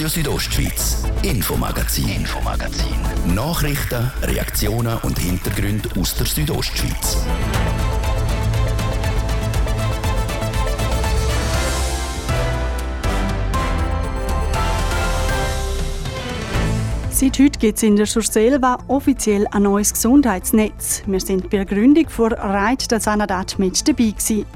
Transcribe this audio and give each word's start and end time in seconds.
Radio 0.00 0.08
Südostschweiz, 0.08 1.04
Infomagazin, 1.22 2.08
Infomagazin. 2.08 3.34
Nachrichten, 3.34 4.10
Reaktionen 4.22 4.96
und 5.02 5.18
Hintergründe 5.18 5.90
aus 6.00 6.14
der 6.14 6.24
Südostschweiz. 6.24 7.18
Seit 17.10 17.38
heute 17.38 17.58
gibt 17.58 17.76
es 17.76 17.82
in 17.82 17.96
der 17.96 18.06
Surselva 18.06 18.78
offiziell 18.88 19.46
ein 19.50 19.64
neues 19.64 19.92
Gesundheitsnetz. 19.92 21.02
Wir 21.04 21.20
sind 21.20 21.50
bei 21.50 21.58
der 21.58 21.66
Gründung 21.66 22.08
von 22.08 22.32
Reit 22.32 22.90
der 22.90 23.00
Sanadat 23.00 23.58
mit 23.58 23.86
dabei 23.86 24.12
gewesen. 24.12 24.46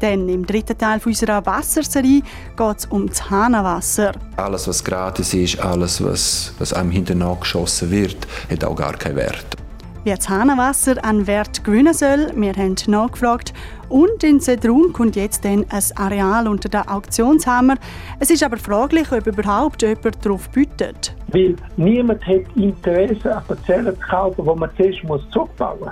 Denn 0.00 0.28
im 0.28 0.46
dritten 0.46 0.76
Teil 0.76 1.00
unserer 1.04 1.44
Wasserserie 1.46 2.22
geht 2.56 2.76
es 2.76 2.86
um 2.86 3.08
das 3.08 3.30
Hahnenwasser. 3.30 4.12
Alles, 4.36 4.68
was 4.68 4.82
gratis 4.84 5.34
ist, 5.34 5.58
alles, 5.60 6.02
was, 6.02 6.54
was 6.58 6.72
einem 6.72 6.90
hinterher 6.90 7.36
geschossen 7.40 7.90
wird, 7.90 8.26
hat 8.50 8.64
auch 8.64 8.76
gar 8.76 8.94
keinen 8.94 9.16
Wert. 9.16 9.56
Wie 10.04 10.10
das 10.10 10.28
Hahnenwasser 10.28 11.02
an 11.02 11.26
Wert 11.26 11.64
gewinnen 11.64 11.94
soll, 11.94 12.30
wir 12.36 12.52
haben 12.52 12.76
nachgefragt. 12.88 13.54
Und 13.88 14.22
in 14.22 14.38
Sedrun 14.38 14.92
kommt 14.92 15.16
jetzt 15.16 15.46
dann 15.46 15.64
ein 15.70 15.82
Areal 15.96 16.46
unter 16.46 16.68
den 16.68 16.86
Auktionshammer. 16.86 17.76
Es 18.20 18.28
ist 18.28 18.42
aber 18.42 18.58
fraglich, 18.58 19.10
ob 19.12 19.26
überhaupt 19.26 19.80
jemand 19.80 20.22
darauf 20.22 20.50
bietet. 20.50 21.16
Weil 21.28 21.56
niemand 21.78 22.22
hat 22.26 22.42
Interesse, 22.54 23.32
eine 23.32 23.40
Parzelle 23.48 23.94
zu 23.94 24.00
kaufen, 24.06 24.44
die 24.44 24.58
man 24.60 24.70
zuerst 24.76 25.32
zurückbauen 25.32 25.78
muss. 25.80 25.88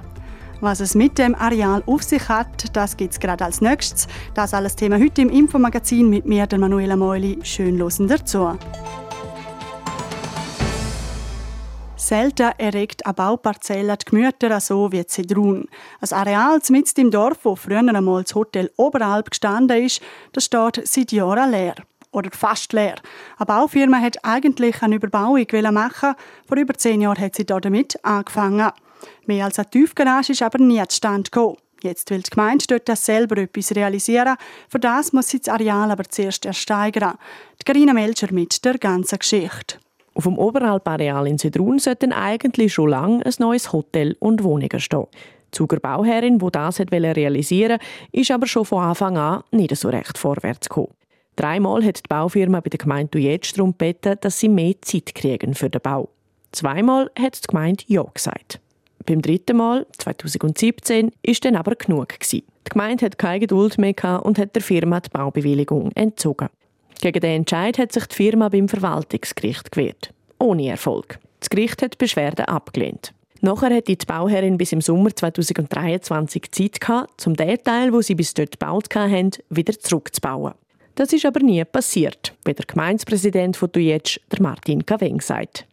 Was 0.63 0.79
es 0.79 0.95
mit 0.95 1.19
dem 1.19 1.35
Areal 1.35 1.83
auf 1.87 2.05
sich 2.05 2.29
hat, 2.29 2.77
das 2.77 2.97
gibt 2.97 3.15
es 3.15 3.19
gerade 3.19 3.45
als 3.45 3.61
nächstes. 3.61 4.07
Das 4.33 4.55
alles 4.55 4.77
Thema 4.77 4.97
heute 4.97 5.23
im 5.23 5.29
Infomagazin 5.29 6.09
mit 6.09 6.25
mir, 6.25 6.47
der 6.47 6.61
Manuela 6.61 6.95
Meuli. 6.95 7.41
Schön 7.43 7.77
losen 7.79 8.07
dazu. 8.07 8.57
Selten 11.97 12.53
erregt 12.59 13.05
eine 13.05 13.13
Bauparzelle 13.13 13.97
die 13.97 14.05
Gemüter 14.05 14.61
so 14.61 14.93
wie 14.93 15.05
Zedrun. 15.05 15.67
Ein 16.01 16.13
Areal 16.13 16.61
mitten 16.69 17.01
im 17.01 17.11
Dorf, 17.11 17.39
wo 17.43 17.57
früher 17.57 17.79
einmal 17.79 18.23
das 18.23 18.37
Hotel 18.37 18.71
Oberalp 18.77 19.31
gestanden 19.31 19.85
ist, 19.85 20.01
das 20.33 20.45
steht 20.45 20.87
seit 20.87 21.11
Jahren 21.11 21.51
leer. 21.51 21.75
Oder 22.13 22.31
fast 22.31 22.73
leer. 22.73 22.95
Eine 23.37 23.47
Baufirma 23.47 23.99
hat 23.99 24.25
eigentlich 24.25 24.81
eine 24.81 24.95
Überbauung 24.95 25.45
machen. 25.73 26.15
Vor 26.47 26.57
über 26.57 26.75
zehn 26.75 27.01
Jahren 27.01 27.21
hat 27.21 27.35
sie 27.35 27.47
damit 27.47 27.99
angefangen. 28.05 28.71
Mehr 29.27 29.45
als 29.45 29.59
eine 29.59 29.71
Tiefgarage 29.71 30.33
ist 30.33 30.43
aber 30.43 30.59
nie 30.59 30.83
zustande 30.89 31.31
gekommen. 31.31 31.57
Jetzt 31.83 32.11
will 32.11 32.23
die 32.23 32.31
Gemeinde 32.31 32.65
dort 32.69 32.89
das 32.89 33.05
selber 33.05 33.39
etwas 33.39 33.75
realisieren. 33.75 34.37
Für 34.69 34.79
das 34.79 35.13
muss 35.13 35.29
sie 35.29 35.41
das 35.41 35.49
Areal 35.49 35.91
aber 35.91 36.05
zuerst 36.05 36.47
ersteigern. 36.47 37.15
Die 37.61 37.65
Carina 37.65 37.93
Melcher 37.93 38.33
mit 38.33 38.65
der 38.65 38.79
ganzen 38.79 39.19
Geschichte. 39.19 39.79
Auf 40.15 40.25
dem 40.25 40.39
Oberalpareal 40.39 41.27
in 41.27 41.39
Sedrun 41.39 41.79
sollten 41.79 42.13
eigentlich 42.13 42.75
schon 42.75 42.91
lange 42.91 43.25
ein 43.25 43.35
neues 43.39 43.73
Hotel 43.73 44.17
und 44.21 44.45
Wohnungen 44.45 44.79
stehen. 44.79 45.07
Die 45.47 45.51
Zuger 45.53 45.81
Bauherrin, 45.81 46.39
die 46.39 46.51
das 46.51 46.81
realisieren 46.81 47.79
wollte, 47.79 47.85
ist 48.13 48.31
aber 48.31 48.47
schon 48.47 48.65
von 48.65 48.85
Anfang 48.85 49.17
an 49.17 49.43
nicht 49.51 49.75
so 49.77 49.89
recht 49.89 50.19
vorwärts 50.19 50.69
gekommen. 50.69 50.95
Dreimal 51.37 51.83
hat 51.85 51.99
die 51.99 52.09
Baufirma 52.09 52.61
bei 52.61 52.69
der 52.69 52.79
Gemeinde 52.79 53.19
jetzt 53.19 53.57
darum 53.57 53.73
gebeten, 53.73 54.17
dass 54.21 54.39
sie 54.39 54.49
mehr 54.49 54.75
Zeit 54.83 55.15
kriegen 55.15 55.55
für 55.55 55.71
den 55.71 55.81
Bau. 55.81 56.11
Zweimal 56.53 57.11
hat 57.19 57.43
die 57.43 57.47
Gemeinde 57.49 57.85
Ja 57.87 58.05
gesagt. 58.13 58.62
Beim 59.05 59.23
dritten 59.23 59.57
Mal, 59.57 59.87
2017, 59.99 61.11
ist 61.23 61.45
dann 61.45 61.57
aber 61.57 61.75
genug 61.75 62.09
gewesen. 62.09 62.43
Die 62.67 62.71
Gemeinde 62.71 63.07
hat 63.07 63.19
keine 63.19 63.41
Geduld 63.41 63.79
mehr 63.79 64.25
und 64.25 64.39
hat 64.39 64.55
der 64.55 64.63
Firma 64.63 65.01
die 65.01 65.11
Baubewilligung 65.11 65.91
entzogen. 65.93 66.49
Gegen 67.01 67.21
den 67.21 67.37
Entscheid 67.41 67.79
hat 67.79 67.93
sich 67.93 68.07
die 68.07 68.15
Firma 68.15 68.49
beim 68.49 68.69
Verwaltungsgericht 68.69 69.73
gewehrt. 69.73 70.15
Ohne 70.39 70.69
Erfolg. 70.69 71.19
Das 71.41 71.51
Gericht 71.51 71.83
hat 71.83 71.95
die 71.95 71.99
Beschwerde 71.99 72.49
abgelehnt. 72.49 73.13
Nachher 73.41 73.75
hat 73.75 73.89
die 73.89 73.97
Bauherrin 73.97 74.57
bis 74.57 74.71
im 74.71 74.81
Sommer 74.81 75.15
2023 75.15 76.53
Zeit 76.53 76.81
gehabt, 76.81 77.27
um 77.27 77.35
den 77.35 77.61
Teil, 77.61 77.93
wo 77.93 78.01
sie 78.01 78.15
bis 78.15 78.35
dort 78.35 78.53
gebaut 78.53 78.95
haben, 78.95 79.31
wieder 79.51 79.77
zurückzubauen. 79.77 80.55
Das 80.95 81.13
ist 81.13 81.27
aber 81.27 81.41
nie 81.41 81.65
passiert, 81.65 82.35
wie 82.45 82.55
der 82.55 82.67
Gemeindepräsident 82.67 83.57
von 83.57 83.73
Dujetsch, 83.73 84.21
der 84.31 84.43
Martin 84.43 84.87
Kaweng, 84.87 85.21
sagt. 85.21 85.67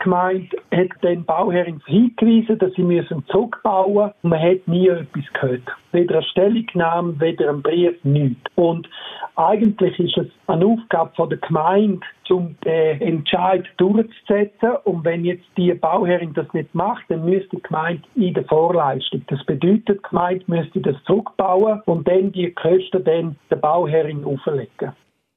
Gemeinde 0.00 0.56
hat 0.74 0.88
den 1.02 1.24
Bauherren 1.24 1.80
hingewiesen, 1.86 2.58
dass 2.58 2.72
sie 2.74 2.82
müssen 2.82 3.24
zurückbauen 3.28 4.06
müssen. 4.06 4.14
Man 4.22 4.40
hat 4.40 4.66
nie 4.66 4.88
etwas 4.88 5.24
gehört. 5.34 5.62
Weder 5.92 6.16
eine 6.16 6.24
Stellungnahme, 6.24 7.20
weder 7.20 7.50
ein 7.50 7.62
Brief, 7.62 7.96
nichts. 8.04 8.40
Und 8.56 8.88
eigentlich 9.36 9.98
ist 9.98 10.18
es 10.18 10.26
eine 10.46 10.66
Aufgabe 10.66 11.12
von 11.14 11.28
der 11.28 11.38
Gemeinde, 11.38 12.00
um 12.28 12.56
den 12.64 13.00
Entscheid 13.00 13.64
durchzusetzen. 13.76 14.76
Und 14.84 15.04
wenn 15.04 15.24
jetzt 15.24 15.46
die 15.56 15.72
Bauherrin 15.74 16.34
das 16.34 16.52
nicht 16.52 16.74
macht, 16.74 17.04
dann 17.08 17.24
müsste 17.24 17.56
die 17.56 17.62
Gemeinde 17.62 18.02
in 18.16 18.34
der 18.34 18.44
Vorleistung. 18.44 19.22
Das 19.28 19.44
bedeutet, 19.44 19.88
die 19.88 20.08
Gemeinde 20.08 20.44
müsste 20.46 20.80
das 20.80 20.96
zurückbauen 21.04 21.80
und 21.86 22.06
dann 22.08 22.32
die 22.32 22.50
Kosten 22.52 23.04
dann 23.04 23.36
der 23.50 23.56
Bauherrin 23.56 24.24
auferlegen. 24.24 24.92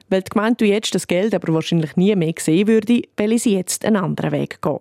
Weil 0.10 0.22
die 0.22 0.30
Gemeinde 0.30 0.66
jetzt 0.66 0.94
das 0.94 1.08
Geld 1.08 1.34
aber 1.34 1.54
wahrscheinlich 1.54 1.96
nie 1.96 2.16
mehr 2.16 2.34
sehen 2.38 2.68
würde, 2.68 3.02
will 3.18 3.40
sie 3.40 3.56
jetzt 3.56 3.86
einen 3.86 3.98
anderen 3.98 4.32
Weg 4.32 4.62
gehen. 4.62 4.80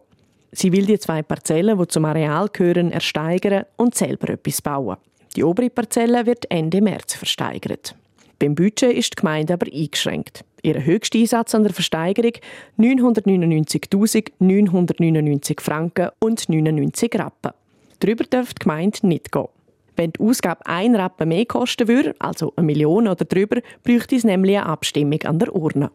Sie 0.53 0.73
will 0.73 0.85
die 0.85 0.99
zwei 0.99 1.23
Parzellen, 1.23 1.79
die 1.79 1.89
zum 1.89 2.05
Areal 2.05 2.49
gehören, 2.53 2.93
ersteigern 2.93 3.65
und 3.77 3.95
selber 3.95 4.29
etwas 4.31 4.61
bauen. 4.61 4.99
Die 5.35 5.45
obere 5.45 5.71
Parzelle 5.71 6.27
wird 6.27 6.51
Ende 6.51 6.83
März 6.83 7.15
versteigert. 7.15 7.95
Beim 8.39 8.55
Budget 8.55 8.93
ist 8.93 9.13
die 9.13 9.21
Gemeinde 9.21 9.55
aber 9.55 9.67
eingeschränkt. 9.73 10.45
Ihr 10.63 10.85
höchster 10.85 11.19
Einsatz 11.19 11.55
an 11.55 11.63
der 11.63 11.73
Versteigerung 11.73 12.33
999.999 12.79 15.61
Franken 15.61 16.11
und 16.19 16.47
99 16.49 17.19
Rappen. 17.19 17.53
Darüber 18.01 18.25
dürfte 18.25 18.55
die 18.55 18.65
Gemeinde 18.65 19.07
nicht 19.07 19.33
gehen. 19.33 19.49
Wenn 19.97 20.13
die 20.13 20.21
Ausgabe 20.21 20.61
ein 20.67 20.95
Rappen 20.95 21.29
mehr 21.29 21.47
kosten 21.47 21.89
würde, 21.89 22.15
also 22.19 22.53
eine 22.57 22.67
Million 22.67 23.09
oder 23.09 23.25
drüber, 23.25 23.61
bräuchte 23.85 24.17
es 24.17 24.25
nämlich 24.25 24.59
eine 24.59 24.67
Abstimmung 24.67 25.23
an 25.23 25.39
der 25.39 25.55
Urne. 25.55 25.91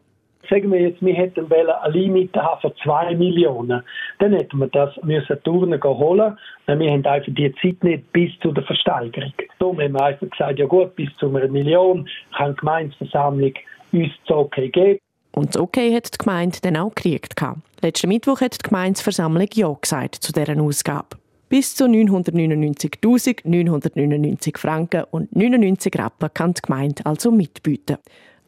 Sagen 0.49 0.71
wir 0.71 0.79
jetzt, 0.79 1.01
wir 1.01 1.13
hätten 1.13 1.51
ein 1.51 1.91
Limit 1.91 2.33
haben 2.37 2.61
von 2.61 2.71
2 2.81 3.15
Millionen. 3.15 3.83
Dann 4.19 4.33
hätten 4.33 4.59
wir 4.59 4.67
das 4.67 4.95
müssen 5.03 5.37
die 5.45 5.49
Urne 5.49 5.79
holen 5.83 6.37
müssen. 6.67 6.79
Wir 6.79 6.91
haben 6.91 7.05
einfach 7.05 7.33
die 7.33 7.53
Zeit 7.61 7.83
nicht 7.83 8.11
bis 8.13 8.31
zu 8.41 8.53
der 8.53 8.63
Versteigerung. 8.63 9.33
Darum 9.59 9.81
haben 9.81 9.93
wir 9.93 10.03
einfach 10.05 10.29
gesagt, 10.29 10.59
ja 10.59 10.65
gut, 10.65 10.95
bis 10.95 11.09
zu 11.17 11.27
einer 11.27 11.47
Million 11.49 12.07
kann 12.37 12.51
die 12.51 12.59
Gemeinsversammlung 12.59 13.53
uns 13.91 14.11
das 14.25 14.37
Okay 14.37 14.69
geben. 14.69 14.99
Und 15.33 15.53
das 15.53 15.61
Okay 15.61 15.93
hat 15.93 16.13
die 16.13 16.17
Gemeinde 16.17 16.59
dann 16.61 16.77
auch 16.77 16.95
gekriegt. 16.95 17.35
Letzten 17.81 18.07
Mittwoch 18.07 18.39
hat 18.39 18.53
die 18.53 18.69
Gemeinsversammlung 18.69 19.47
Ja 19.53 19.75
gesagt 19.79 20.15
zu 20.15 20.31
deren 20.31 20.61
Ausgabe. 20.61 21.17
Bis 21.49 21.75
zu 21.75 21.85
999.999 21.85 24.57
Franken 24.57 25.05
und 25.11 25.33
99 25.33 25.97
Rappen 25.97 26.29
kann 26.33 26.53
die 26.53 26.61
Gemeinde 26.61 27.05
also 27.05 27.31
mitbieten. 27.31 27.95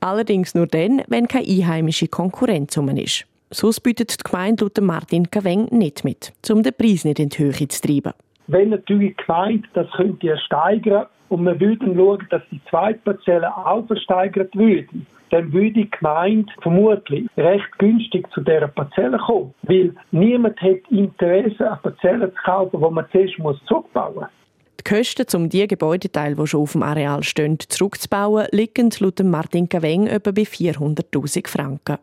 Allerdings 0.02 0.54
nur 0.54 0.68
dann, 0.68 1.04
wenn 1.08 1.30
keine 1.30 1.48
einheimische 1.48 2.10
Konkurrenz 2.10 2.76
um 2.76 2.90
ist. 2.90 3.26
Sonst 3.52 3.80
bietet 3.80 4.20
die 4.20 4.24
Gemeinde 4.30 4.66
laut 4.66 4.82
Martin 4.82 5.32
Kaweng 5.32 5.70
nicht 5.72 6.04
mit, 6.04 6.34
um 6.50 6.62
den 6.62 6.74
Preis 6.74 7.06
nicht 7.06 7.20
in 7.20 7.30
die 7.30 7.40
Höhe 7.40 7.70
zu 7.70 7.82
treiben. 7.82 8.12
Wenn 8.48 8.72
natürlich 8.72 9.16
die 9.16 9.24
Gemeinde 9.26 9.70
das 9.74 9.90
könnte 9.92 10.38
steigern 10.38 11.06
und 11.30 11.46
wir 11.46 11.58
würden 11.58 11.96
schauen, 11.96 12.28
dass 12.30 12.42
die 12.52 12.60
zweite 12.70 13.00
Parzelle 13.00 13.56
auch 13.56 13.88
versteigert 13.88 14.54
würde, 14.58 14.90
dann 15.32 15.52
würde 15.54 15.72
die 15.72 15.90
Gemeinde 15.90 16.52
vermutlich 16.62 17.28
recht 17.38 17.78
günstig 17.78 18.32
zu 18.34 18.42
dieser 18.42 18.68
Parzelle 18.68 19.18
kommen. 19.18 19.54
Weil 19.64 19.94
niemand 20.12 20.60
hat 20.62 20.80
Interesse, 20.90 21.68
eine 21.68 21.80
Parzelle 21.82 22.34
zu 22.34 22.42
kaufen, 22.44 22.82
die 22.82 22.94
man 22.94 23.06
zuerst 23.12 23.68
zurückbauen 23.68 24.16
muss. 24.16 24.26
Die 24.80 24.96
Kosten, 24.96 25.26
um 25.36 25.50
die 25.50 25.68
Gebäudeteile, 25.68 26.36
die 26.36 26.48
schon 26.48 26.62
auf 26.62 26.72
dem 26.72 26.84
Areal 26.84 27.24
stehen, 27.24 27.58
zurückzubauen, 27.60 28.48
liegen 28.52 28.90
laut 29.00 29.22
Martin 29.24 29.68
Gaweng 29.68 30.08
etwa 30.08 30.32
bei 30.32 30.44
400.000 30.44 31.48
Franken. 31.48 31.98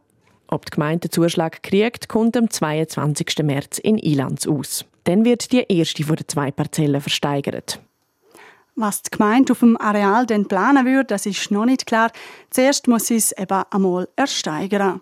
Ob 0.48 0.66
die 0.66 0.70
Gemeinde 0.72 1.08
Zuschlag 1.10 1.62
kriegt, 1.62 2.08
kommt 2.08 2.36
am 2.36 2.48
22. 2.48 3.42
März 3.42 3.78
in 3.78 3.98
Ilanz 3.98 4.46
aus. 4.46 4.84
Dann 5.04 5.24
wird 5.24 5.52
die 5.52 5.64
erste 5.68 6.04
von 6.04 6.16
den 6.16 6.28
zwei 6.28 6.50
Parzellen 6.50 7.00
versteigert. 7.00 7.80
Was 8.78 9.00
die 9.00 9.10
Gemeinde 9.10 9.52
auf 9.52 9.60
dem 9.60 9.80
Areal 9.80 10.26
dann 10.26 10.46
planen 10.46 10.84
würde, 10.84 11.06
das 11.06 11.24
ist 11.24 11.50
noch 11.50 11.64
nicht 11.64 11.86
klar. 11.86 12.10
Zuerst 12.50 12.88
muss 12.88 13.10
es 13.10 13.32
eben 13.32 13.62
einmal 13.70 14.06
ersteigern. 14.16 15.00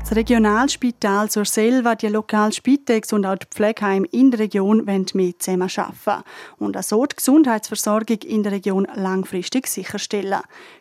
Das 0.00 0.16
Regionalspital 0.16 1.30
zur 1.30 1.46
Selva, 1.46 1.94
die 1.94 2.08
lokale 2.08 2.52
Spitex 2.52 3.14
und 3.14 3.24
auch 3.24 3.36
die 3.36 3.46
Pflegeheim 3.50 4.06
in 4.10 4.30
der 4.30 4.40
Region 4.40 4.86
wollen 4.86 5.06
mit 5.14 5.42
zusammen 5.42 5.70
arbeiten 5.76 6.24
und 6.58 6.82
so 6.84 7.04
die 7.06 7.16
Gesundheitsversorgung 7.16 8.18
in 8.26 8.42
der 8.42 8.52
Region 8.52 8.86
langfristig 8.94 9.66
sicherstellen. 9.66 10.40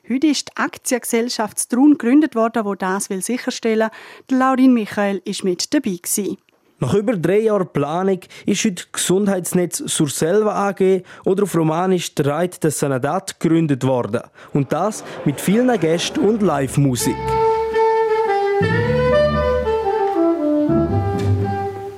Heute 0.09 0.27
ist 0.27 0.50
die 0.50 0.57
Aktiengesellschaft 0.57 1.69
Trun 1.69 1.97
gegründet 1.97 2.35
worden, 2.35 2.65
die 2.65 2.77
das 2.77 3.06
sicherstellen 3.06 3.89
will. 4.30 4.38
Laurin 4.38 4.73
Michael 4.73 5.21
war 5.25 5.44
mit 5.44 5.73
dabei. 5.73 6.00
Nach 6.79 6.94
über 6.94 7.18
drei 7.18 7.39
Jahren 7.39 7.68
Planung 7.74 8.19
ist 8.45 8.63
heute 8.63 8.83
Gesundheitsnetz 8.91 9.77
Surselva 9.88 10.69
AG 10.69 11.01
oder 11.25 11.44
auf 11.44 11.56
Romanisch 11.56 12.13
der 12.13 12.27
Reit 12.27 12.63
des 12.63 12.77
Sanadat 12.77 13.39
gegründet 13.39 13.83
worden. 13.83 14.21
Und 14.53 14.71
das 14.71 15.03
mit 15.25 15.41
vielen 15.41 15.79
Gästen 15.79 16.19
und 16.19 16.44
Live-Musik. 16.44 17.15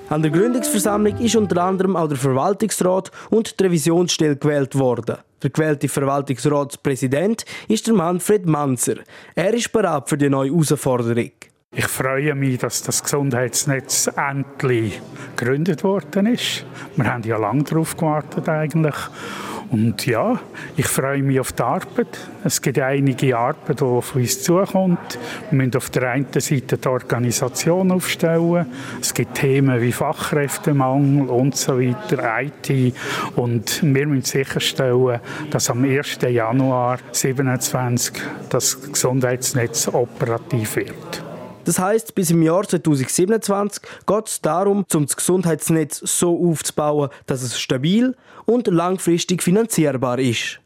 An 0.08 0.22
der 0.22 0.32
Gründungsversammlung 0.32 1.18
ist 1.18 1.36
unter 1.36 1.62
anderem 1.62 1.98
auch 1.98 2.08
der 2.08 2.18
Verwaltungsrat 2.18 3.12
und 3.30 3.60
die 3.60 3.64
Revisionsstelle 3.66 4.38
gewählt 4.38 4.80
worden. 4.80 5.18
Der 5.44 5.50
gewählte 5.50 5.90
Verwaltungsratspräsident 5.90 7.44
ist 7.68 7.86
der 7.86 7.94
Manfred 7.94 8.46
Manzer. 8.46 8.96
Er 9.36 9.54
ist 9.54 9.72
bereit 9.74 10.08
für 10.08 10.18
die 10.18 10.30
neue 10.30 10.52
Herausforderung. 10.52 11.32
Ich 11.72 11.86
freue 11.86 12.34
mich, 12.34 12.58
dass 12.58 12.82
das 12.82 13.04
Gesundheitsnetz 13.04 14.10
endlich 14.18 15.00
gegründet 15.36 15.84
worden 15.84 16.26
ist. 16.26 16.66
Wir 16.96 17.14
haben 17.14 17.22
ja 17.22 17.38
lange 17.38 17.62
darauf 17.62 17.96
gewartet 17.96 18.50
eigentlich. 18.50 18.96
Und 19.70 20.04
ja, 20.08 20.40
ich 20.78 20.88
freue 20.88 21.22
mich 21.22 21.40
auf 21.40 21.52
die 21.52 21.62
Arbeit. 21.62 22.28
Es 22.44 22.60
gibt 22.60 22.80
einige 22.80 23.38
Arbeit, 23.38 23.82
die 23.82 23.84
auf 23.84 24.16
uns 24.16 24.42
zukommt. 24.42 25.20
Wir 25.52 25.58
müssen 25.58 25.78
auf 25.78 25.92
der 25.92 26.10
einen 26.10 26.26
Seite 26.34 26.80
die 26.80 26.88
Organisation 26.88 27.92
aufstellen. 27.92 28.66
Es 29.00 29.14
gibt 29.14 29.36
Themen 29.36 29.80
wie 29.80 29.92
Fachkräftemangel 29.92 31.30
und 31.30 31.56
so 31.56 31.80
weiter, 31.80 32.42
IT. 32.42 32.96
Und 33.36 33.84
wir 33.84 34.08
müssen 34.08 34.24
sicherstellen, 34.24 35.20
dass 35.52 35.70
am 35.70 35.84
1. 35.84 36.18
Januar 36.28 36.98
2027 37.12 38.24
das 38.50 38.92
Gesundheitsnetz 38.92 39.88
operativ 39.88 40.78
wird. 40.78 41.29
Das 41.70 41.78
heißt, 41.78 42.16
bis 42.16 42.32
im 42.32 42.42
Jahr 42.42 42.68
2027 42.68 43.84
geht 44.08 44.28
es 44.28 44.42
darum, 44.42 44.88
um 44.92 45.06
das 45.06 45.16
Gesundheitsnetz 45.16 46.00
so 46.00 46.50
aufzubauen, 46.50 47.12
dass 47.28 47.44
es 47.44 47.60
stabil 47.60 48.16
und 48.48 48.66
langfristig 48.66 49.44
finanzierbar 49.44 50.18
ist. 50.18 50.62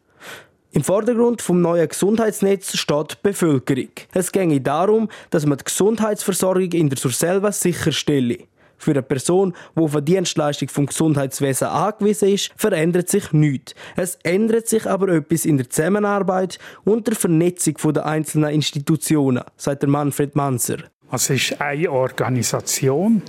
Im 0.72 0.82
Vordergrund 0.82 1.42
vom 1.42 1.60
neuen 1.60 1.90
Gesundheitsnetz 1.90 2.78
steht 2.78 3.12
die 3.12 3.16
Bevölkerung. 3.22 3.90
Es 4.14 4.32
ginge 4.32 4.62
darum, 4.62 5.10
dass 5.30 5.46
man 5.46 5.58
die 5.58 5.66
Gesundheitsversorgung 5.66 6.72
in 6.72 6.88
der 6.88 6.98
Surselva 6.98 7.52
sicherstelle. 7.52 8.38
Für 8.78 8.92
eine 8.92 9.02
Person, 9.02 9.54
die 9.76 9.82
auf 9.82 9.96
eine 9.98 10.04
Dienstleistung 10.04 10.70
vom 10.70 10.86
Gesundheitswesen 10.86 11.68
angewiesen 11.68 12.30
ist, 12.30 12.52
verändert 12.56 13.10
sich 13.10 13.34
nichts. 13.34 13.76
Es 13.98 14.16
ändert 14.24 14.70
sich 14.70 14.90
aber 14.90 15.10
etwas 15.10 15.44
in 15.44 15.58
der 15.58 15.70
Zusammenarbeit 15.70 16.60
und 16.86 17.08
der 17.08 17.16
Vernetzung 17.18 17.76
der 17.92 18.06
einzelnen 18.06 18.52
Institutionen, 18.52 19.44
sagt 19.58 19.86
Manfred 19.86 20.38
Manser. 20.38 20.93
Es 21.16 21.30
ist 21.30 21.62
eine 21.62 21.92
Organisation. 21.92 23.22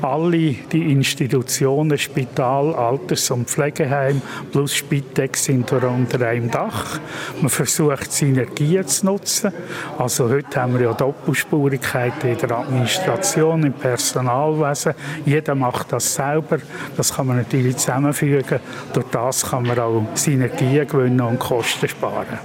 Alle 0.00 0.54
die 0.70 0.92
Institutionen, 0.92 1.98
Spital, 1.98 2.72
Alters- 2.72 3.32
und 3.32 3.50
Pflegeheim 3.50 4.22
plus 4.52 4.76
Spitex 4.76 5.46
sind 5.46 5.72
unter 5.72 6.24
einem 6.24 6.52
Dach. 6.52 7.00
Man 7.40 7.48
versucht, 7.48 8.12
Synergien 8.12 8.86
zu 8.86 9.06
nutzen. 9.06 9.52
Also 9.98 10.28
heute 10.28 10.62
haben 10.62 10.74
wir 10.74 10.82
ja 10.82 10.92
Doppelspurigkeiten 10.92 12.30
in 12.30 12.38
der 12.38 12.58
Administration, 12.58 13.64
im 13.64 13.72
Personalwesen. 13.72 14.94
Jeder 15.26 15.56
macht 15.56 15.90
das 15.90 16.14
selber. 16.14 16.58
Das 16.96 17.12
kann 17.12 17.26
man 17.26 17.38
natürlich 17.38 17.76
zusammenfügen. 17.76 18.60
Durch 18.92 19.06
das 19.10 19.50
kann 19.50 19.64
man 19.64 19.80
auch 19.80 20.06
Synergien 20.14 20.86
gewinnen 20.86 21.20
und 21.20 21.40
Kosten 21.40 21.88
sparen. 21.88 22.38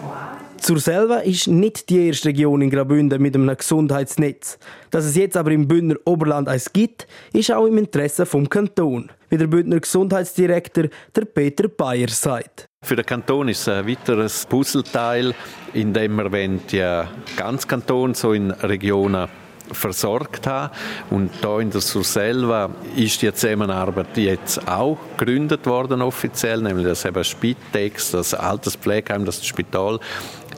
Zur 0.59 0.80
selber 0.80 1.24
ist 1.24 1.48
nicht 1.48 1.89
die 1.89 2.07
erste 2.07 2.30
Region 2.30 2.62
in 2.62 2.69
Graubünden 2.69 3.21
mit 3.21 3.36
einem 3.36 3.56
Gesundheitsnetz. 3.56 4.57
Dass 4.92 5.06
es 5.06 5.15
jetzt 5.15 5.38
aber 5.38 5.51
im 5.51 5.68
Bündner 5.68 5.95
Oberland 6.06 6.50
eins 6.50 6.74
gibt, 6.74 7.07
ist 7.33 7.51
auch 7.51 7.65
im 7.65 7.77
Interesse 7.77 8.25
vom 8.25 8.50
Kanton, 8.50 9.09
wie 9.30 9.38
der 9.38 9.48
Bündner 9.48 9.80
Gesundheitsdirektor 9.80 10.86
der 11.15 11.25
Peter 11.25 11.68
Bayer 11.68 12.09
sagt. 12.09 12.68
Für 12.83 12.95
den 12.95 13.06
Kanton 13.06 13.50
ist 13.50 13.62
es 13.62 13.69
ein 13.69 13.88
weiteres 13.88 14.45
Puzzleteil, 14.45 15.33
in 15.74 15.94
dem 15.94 16.15
wir 16.15 16.59
ja 16.71 17.07
ganz 17.36 17.68
Kanton 17.68 18.13
so 18.13 18.33
in 18.33 18.51
Regionen 18.51 19.27
versorgt 19.71 20.48
haben. 20.48 20.74
Und 21.09 21.31
da 21.42 21.59
in 21.59 21.71
der 21.71 21.81
Surselva 21.81 22.69
ist 22.95 23.21
die 23.21 23.33
Zusammenarbeit 23.33 24.18
jetzt 24.18 24.68
auch 24.68 24.98
gegründet 25.18 25.65
worden 25.65 26.01
offiziell, 26.01 26.62
nämlich 26.62 26.88
das 26.88 27.06
eben 27.06 27.24
Spitex, 27.24 28.12
das 28.12 28.33
Alterspflegeheim, 28.33 29.25
das 29.25 29.45
Spital 29.45 30.00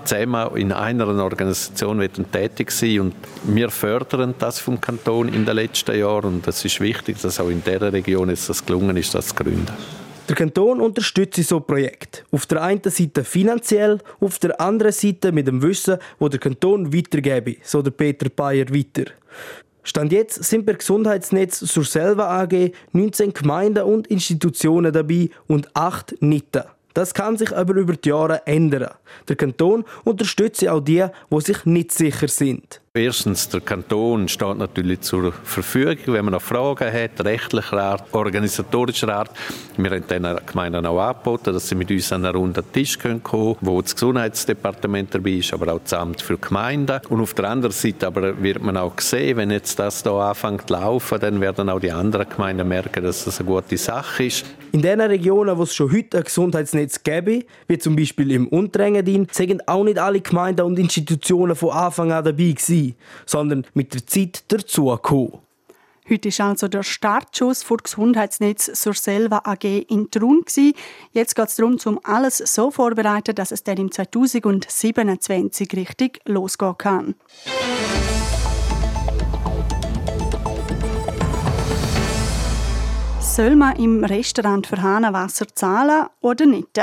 zusammen 0.09 0.55
in 0.55 0.71
einer 0.71 1.07
Organisation 1.07 2.07
tätig 2.31 2.71
sein 2.71 2.99
und 2.99 3.15
wir 3.43 3.69
fördern 3.69 4.33
das 4.39 4.59
vom 4.59 4.81
Kanton 4.81 5.29
in 5.29 5.45
den 5.45 5.55
letzten 5.55 5.97
Jahren 5.97 6.35
und 6.35 6.47
es 6.47 6.65
ist 6.65 6.81
wichtig, 6.81 7.21
dass 7.21 7.39
auch 7.39 7.49
in 7.49 7.63
dieser 7.63 7.93
Region 7.93 8.29
jetzt 8.29 8.49
das 8.49 8.65
gelungen 8.65 8.97
ist, 8.97 9.13
das 9.13 9.27
zu 9.27 9.35
gründen. 9.35 9.67
Der 10.27 10.35
Kanton 10.35 10.79
unterstützt 10.79 11.43
so 11.43 11.59
Projekt. 11.59 12.23
Auf 12.31 12.45
der 12.45 12.61
einen 12.61 12.83
Seite 12.83 13.23
finanziell, 13.23 13.97
auf 14.19 14.37
der 14.37 14.61
anderen 14.61 14.91
Seite 14.91 15.31
mit 15.31 15.47
dem 15.47 15.61
Wissen, 15.63 15.97
wo 16.19 16.29
der 16.29 16.39
Kanton 16.39 16.93
weitergebe, 16.93 17.55
so 17.63 17.81
der 17.81 17.89
Peter 17.91 18.29
Bayer 18.29 18.67
weiter. 18.69 19.11
Stand 19.81 20.11
jetzt 20.11 20.43
sind 20.43 20.67
bei 20.67 20.73
Gesundheitsnetz 20.73 21.59
zur 21.59 21.83
Selva 21.83 22.43
AG 22.43 22.73
19 22.91 23.33
Gemeinden 23.33 23.83
und 23.85 24.05
Institutionen 24.05 24.93
dabei 24.93 25.29
und 25.47 25.75
8 25.75 26.21
nicht. 26.21 26.59
Das 26.93 27.13
kann 27.13 27.37
sich 27.37 27.55
aber 27.55 27.75
über 27.75 27.93
die 27.93 28.09
Jahre 28.09 28.45
ändern. 28.45 28.91
Der 29.27 29.35
Kanton 29.35 29.85
unterstützt 30.03 30.67
auch 30.67 30.79
die, 30.79 31.05
die 31.31 31.41
sich 31.41 31.65
nicht 31.65 31.91
sicher 31.91 32.27
sind. 32.27 32.81
Erstens, 32.99 33.47
der 33.47 33.61
Kanton 33.61 34.27
steht 34.27 34.57
natürlich 34.57 34.99
zur 34.99 35.31
Verfügung, 35.31 36.15
wenn 36.15 36.25
man 36.25 36.33
noch 36.33 36.41
Fragen 36.41 36.91
hat, 36.91 37.23
rechtlicher 37.23 37.81
Art, 37.81 38.03
organisatorischer 38.13 39.07
Art. 39.07 39.31
Wir 39.77 39.91
haben 39.91 40.05
den 40.05 40.27
Gemeinden 40.45 40.85
auch 40.85 40.99
angeboten, 40.99 41.53
dass 41.53 41.69
sie 41.69 41.75
mit 41.75 41.89
uns 41.91 42.11
an 42.11 42.25
einen 42.25 42.35
runden 42.35 42.61
Tisch 42.73 42.99
kommen 42.99 43.23
können, 43.23 43.55
wo 43.61 43.81
das 43.81 43.93
Gesundheitsdepartement 43.93 45.15
dabei 45.15 45.29
ist, 45.29 45.53
aber 45.53 45.71
auch 45.71 45.79
das 45.79 45.93
Amt 45.93 46.21
für 46.21 46.37
Gemeinden. 46.37 46.99
Und 47.07 47.21
auf 47.21 47.33
der 47.33 47.45
anderen 47.45 47.71
Seite 47.71 48.05
aber 48.05 48.43
wird 48.43 48.61
man 48.61 48.75
auch 48.75 48.99
sehen, 48.99 49.37
wenn 49.37 49.51
jetzt 49.51 49.79
das 49.79 50.03
hier 50.03 50.11
anfängt 50.11 50.67
zu 50.67 50.73
laufen, 50.73 51.21
dann 51.21 51.39
werden 51.39 51.69
auch 51.69 51.79
die 51.79 51.93
anderen 51.93 52.27
Gemeinden 52.27 52.67
merken, 52.67 53.01
dass 53.01 53.23
das 53.23 53.39
eine 53.39 53.47
gute 53.47 53.77
Sache 53.77 54.25
ist. 54.25 54.45
In 54.73 54.81
den 54.81 54.99
Regionen, 54.99 55.57
wo 55.57 55.63
es 55.63 55.73
schon 55.73 55.91
heute 55.91 56.17
ein 56.17 56.25
Gesundheitsnetz 56.25 57.01
gäbe, 57.01 57.45
wie 57.67 57.77
zum 57.77 57.95
Beispiel 57.95 58.31
im 58.31 58.49
Unterengadin, 58.49 59.25
sind 59.31 59.65
auch 59.69 59.85
nicht 59.85 59.97
alle 59.97 60.19
Gemeinden 60.19 60.63
und 60.63 60.77
Institutionen 60.77 61.55
von 61.55 61.69
Anfang 61.71 62.11
an 62.11 62.25
dabei 62.25 62.51
gewesen 62.51 62.88
sondern 63.25 63.65
mit 63.73 63.93
der 63.93 64.05
Zeit 64.05 64.43
dazugekommen. 64.51 65.39
Heute 66.09 66.29
war 66.39 66.49
also 66.49 66.67
der 66.67 66.81
Startschuss 66.81 67.61
für 67.61 67.77
das 67.77 67.91
Gesundheitsnetz 67.91 68.71
zur 68.81 68.95
Selva 68.95 69.41
AG 69.43 69.63
in 69.63 70.09
Trun. 70.09 70.43
Jetzt 71.11 71.35
geht 71.35 71.47
es 71.47 71.55
darum, 71.55 71.77
um 71.85 71.99
alles 72.03 72.39
so 72.39 72.71
vorzubereiten, 72.71 73.35
dass 73.35 73.51
es 73.51 73.63
dann 73.63 73.77
im 73.77 73.91
2027 73.91 75.71
richtig 75.75 76.19
losgehen 76.25 76.77
kann. 76.79 77.15
Soll 83.21 83.55
man 83.55 83.75
im 83.75 84.03
Restaurant 84.03 84.65
für 84.65 84.81
Hahnenwasser 84.81 85.47
zahlen 85.53 86.07
oder 86.21 86.47
nicht? 86.47 86.75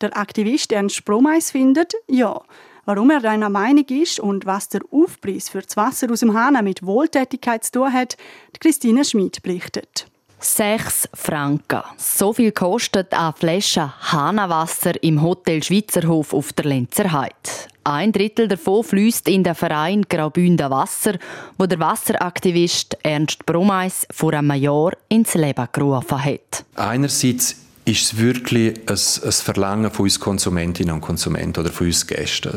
Der 0.00 0.16
Aktivist 0.16 0.70
Ernst 0.70 1.04
Bromeis 1.04 1.50
findet, 1.50 1.94
ja. 2.06 2.40
Warum 2.84 3.10
er 3.10 3.24
einer 3.24 3.48
Meinung 3.50 3.86
ist 3.88 4.20
und 4.20 4.46
was 4.46 4.68
der 4.68 4.80
Aufpreis 4.90 5.48
für 5.48 5.62
das 5.62 5.76
Wasser 5.76 6.10
aus 6.10 6.20
dem 6.20 6.34
Hahn 6.34 6.62
mit 6.64 6.84
Wohltätigkeit 6.84 7.64
zu 7.64 7.72
tun 7.72 7.92
hat, 7.92 8.16
Christine 8.58 9.04
Schmid 9.04 9.42
berichtet. 9.42 10.06
Sechs 10.42 11.06
Franken. 11.12 11.82
So 11.98 12.32
viel 12.32 12.52
kostet 12.52 13.12
eine 13.12 13.34
Flasche 13.34 13.92
Hanawasser 14.10 15.02
im 15.02 15.20
Hotel 15.20 15.62
Schweizerhof 15.62 16.32
auf 16.32 16.54
der 16.54 16.64
Lenzerheide. 16.64 17.34
Ein 17.84 18.12
Drittel 18.12 18.48
davon 18.48 18.84
fließt 18.84 19.28
in 19.28 19.44
den 19.44 19.54
Verein 19.54 20.02
Graubünden 20.08 20.70
Wasser, 20.70 21.18
wo 21.58 21.66
der 21.66 21.78
Wasseraktivist 21.78 22.96
Ernst 23.02 23.44
Bromeis 23.44 24.06
vor 24.10 24.32
einem 24.32 24.52
Jahr 24.52 24.92
ins 25.08 25.34
Leben 25.34 25.68
gerufen 25.72 26.24
hat. 26.24 26.64
Einerseits 26.74 27.56
ist 27.90 28.02
es 28.02 28.18
wirklich 28.18 28.74
ein, 28.86 28.94
ein 28.94 29.32
Verlangen 29.32 29.90
von 29.90 30.04
uns 30.04 30.20
Konsumentinnen 30.20 30.94
und 30.94 31.00
Konsumenten 31.00 31.60
oder 31.60 31.72
von 31.72 31.88
uns 31.88 32.06
Gästen. 32.06 32.56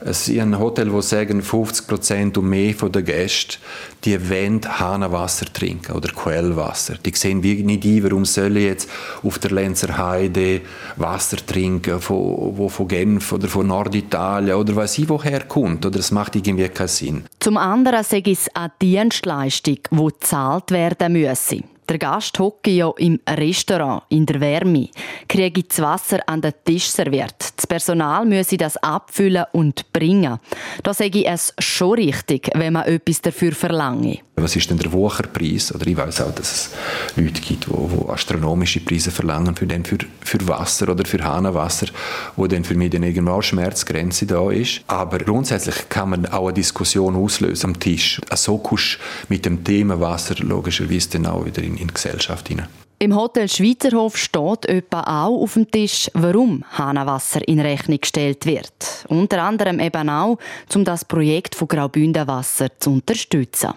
Es 0.00 0.28
ist 0.28 0.38
ein 0.38 0.58
Hotel, 0.58 0.92
wo 0.92 1.00
sagen 1.00 1.42
50 1.42 1.86
Prozent 1.86 2.36
und 2.36 2.48
mehr 2.48 2.74
von 2.74 2.92
den 2.92 3.04
Gästen, 3.04 3.56
die 4.04 4.28
wollen 4.28 4.60
Hahnenwasser 4.62 5.46
trinken 5.50 5.92
oder 5.92 6.10
Quellwasser. 6.10 6.96
Die 7.04 7.14
sehen 7.14 7.42
wie 7.42 7.62
nicht 7.62 7.84
ein, 7.84 8.04
warum 8.04 8.24
soll 8.24 8.56
ich 8.56 8.64
jetzt 8.64 8.90
auf 9.22 9.38
der 9.38 9.52
Lenzer 9.52 9.96
Heide 9.96 10.60
Wasser 10.96 11.38
trinken, 11.38 12.00
von, 12.00 12.56
wo 12.56 12.68
von 12.68 12.88
Genf 12.88 13.32
oder 13.32 13.48
von 13.48 13.66
Norditalien 13.66 14.56
oder 14.56 14.76
weiß 14.76 14.98
ich 14.98 15.08
woher 15.08 15.40
kommt. 15.44 15.86
Oder 15.86 15.98
das 15.98 16.10
macht 16.10 16.36
irgendwie 16.36 16.68
keinen 16.68 16.88
Sinn. 16.88 17.24
Zum 17.40 17.56
anderen 17.56 18.04
sage 18.04 18.30
es 18.30 18.48
eine 18.54 18.72
Dienstleistung, 18.80 19.78
die 19.90 20.04
gezahlt 20.04 20.70
werden 20.70 21.12
müsse. 21.14 21.62
Der 21.88 21.98
Gast 21.98 22.38
hocke 22.38 22.70
ja 22.70 22.90
im 22.96 23.20
Restaurant 23.28 24.04
in 24.08 24.24
der 24.24 24.40
Wärme, 24.40 24.88
kriege 25.28 25.62
das 25.62 25.82
Wasser 25.82 26.20
an 26.26 26.40
den 26.40 26.54
Tisch 26.64 26.88
serviert. 26.88 27.52
Das 27.56 27.66
Personal 27.66 28.24
müsse 28.24 28.56
das 28.56 28.78
abfüllen 28.78 29.44
und 29.52 29.92
bringen. 29.92 30.38
Da 30.82 30.94
sage 30.94 31.18
ich 31.18 31.28
es 31.28 31.52
schon 31.58 31.94
richtig, 31.94 32.50
wenn 32.54 32.72
man 32.72 32.84
etwas 32.84 33.20
dafür 33.20 33.52
verlange. 33.52 34.20
Was 34.36 34.56
ist 34.56 34.68
denn 34.68 34.78
der 34.78 34.92
Wucherpreis? 34.92 35.72
Oder 35.72 35.86
ich 35.86 35.96
weiß 35.96 36.22
auch, 36.22 36.34
dass 36.34 36.52
es 36.52 36.70
Leute 37.16 37.40
gibt, 37.40 37.66
die, 37.66 38.08
astronomische 38.08 38.80
Preise 38.80 39.12
verlangen 39.12 39.54
für, 39.54 39.66
den, 39.66 39.84
für, 39.84 39.98
für 40.22 40.48
Wasser 40.48 40.88
oder 40.88 41.04
für 41.04 41.22
Hahnenwasser, 41.22 41.86
wo 42.34 42.48
dann 42.48 42.64
für 42.64 42.74
mich 42.74 42.90
dann 42.90 43.04
irgendwo 43.04 43.40
Schmerzgrenze 43.40 44.26
da 44.26 44.50
ist. 44.50 44.80
Aber 44.88 45.18
grundsätzlich 45.18 45.88
kann 45.88 46.10
man 46.10 46.26
auch 46.26 46.46
eine 46.46 46.54
Diskussion 46.54 47.14
auslösen 47.14 47.74
am 47.74 47.78
Tisch. 47.78 48.20
So 48.34 48.58
kommst 48.58 48.98
mit 49.28 49.46
dem 49.46 49.62
Thema 49.62 50.00
Wasser 50.00 50.34
logischerweise 50.40 51.10
dann 51.10 51.26
auch 51.26 51.44
wieder 51.44 51.62
in 51.62 51.73
in, 51.76 51.88
die 51.88 51.94
Gesellschaft 51.94 52.48
hinein. 52.48 52.68
Im 53.00 53.16
Hotel 53.16 53.48
Schweizerhof 53.48 54.16
steht 54.16 54.66
etwa 54.66 55.00
auch 55.00 55.42
auf 55.42 55.54
dem 55.54 55.70
Tisch, 55.70 56.10
warum 56.14 56.64
Hahnenwasser 56.72 57.46
in 57.46 57.60
Rechnung 57.60 58.00
gestellt 58.00 58.46
wird. 58.46 59.04
Unter 59.08 59.42
anderem 59.42 59.80
eben 59.80 60.08
auch, 60.08 60.38
um 60.74 60.84
das 60.84 61.04
Projekt 61.04 61.54
von 61.54 61.68
Graubünden 61.68 62.26
Wasser 62.26 62.68
zu 62.78 62.92
unterstützen. 62.92 63.74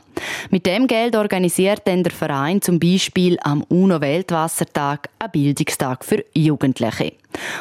Mit 0.50 0.66
dem 0.66 0.88
Geld 0.88 1.16
organisiert 1.16 1.82
dann 1.86 2.04
der 2.04 2.14
Verein 2.14 2.62
zum 2.62 2.80
Beispiel 2.80 3.38
am 3.42 3.64
UNO-Weltwassertag 3.64 5.10
einen 5.20 5.32
Bildungstag 5.32 6.06
für 6.06 6.24
Jugendliche. 6.34 7.14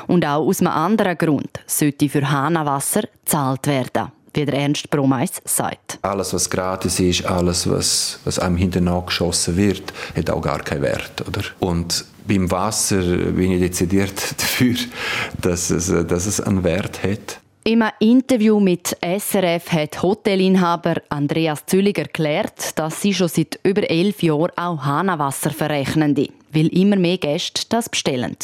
Und 0.07 0.25
auch 0.25 0.47
aus 0.47 0.61
einem 0.61 0.73
anderen 0.73 1.19
Grund 1.19 1.59
sollte 1.67 2.09
für 2.09 2.31
Hahnenwasser 2.31 3.03
gezahlt 3.25 3.67
werden 3.67 4.13
wie 4.37 4.45
der 4.45 4.55
Ernst 4.55 4.91
Bromeis 4.91 5.41
sagt. 5.45 5.99
Alles, 6.03 6.33
was 6.33 6.49
gratis 6.49 7.01
ist, 7.01 7.25
alles, 7.27 7.69
was, 7.69 8.21
was 8.25 8.39
einem 8.39 8.57
hinterher 8.57 9.03
geschossen 9.05 9.57
wird, 9.57 9.93
hat 10.17 10.31
auch 10.31 10.41
gar 10.41 10.61
keinen 10.61 10.83
Wert. 10.83 11.27
Oder? 11.27 11.43
Und 11.61 12.05
beim 12.27 12.51
Wasser 12.51 13.03
bin 13.03 13.53
ich 13.53 13.61
dezidiert 13.61 14.15
dafür, 14.39 14.77
dass 15.41 15.71
es, 15.71 15.93
dass 16.07 16.27
es 16.27 16.41
einen 16.41 16.65
Wert 16.65 17.03
hat. 17.03 17.41
Im 17.67 17.83
Interview 17.99 18.61
mit 18.61 18.97
SRF 19.03 19.73
hat 19.73 20.01
Hotelinhaber 20.01 21.03
Andreas 21.09 21.67
Züllig 21.67 21.99
erklärt, 21.99 22.79
dass 22.79 23.03
sie 23.03 23.13
schon 23.13 23.27
seit 23.27 23.59
über 23.65 23.91
elf 23.91 24.23
Jahren 24.23 24.53
auch 24.55 24.85
Hahnenwasser 24.85 25.51
verrechnen, 25.51 26.17
weil 26.53 26.69
immer 26.69 26.95
mehr 26.95 27.19
Gäste 27.19 27.63
das 27.69 27.89
bestellen. 27.89 28.37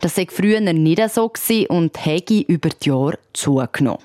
Das 0.00 0.14
sei 0.14 0.26
früher 0.30 0.60
nicht 0.60 1.02
so 1.10 1.30
und 1.68 2.06
hätte 2.06 2.40
über 2.40 2.70
die 2.70 2.88
Jahre 2.88 3.18
zugenommen. 3.34 4.00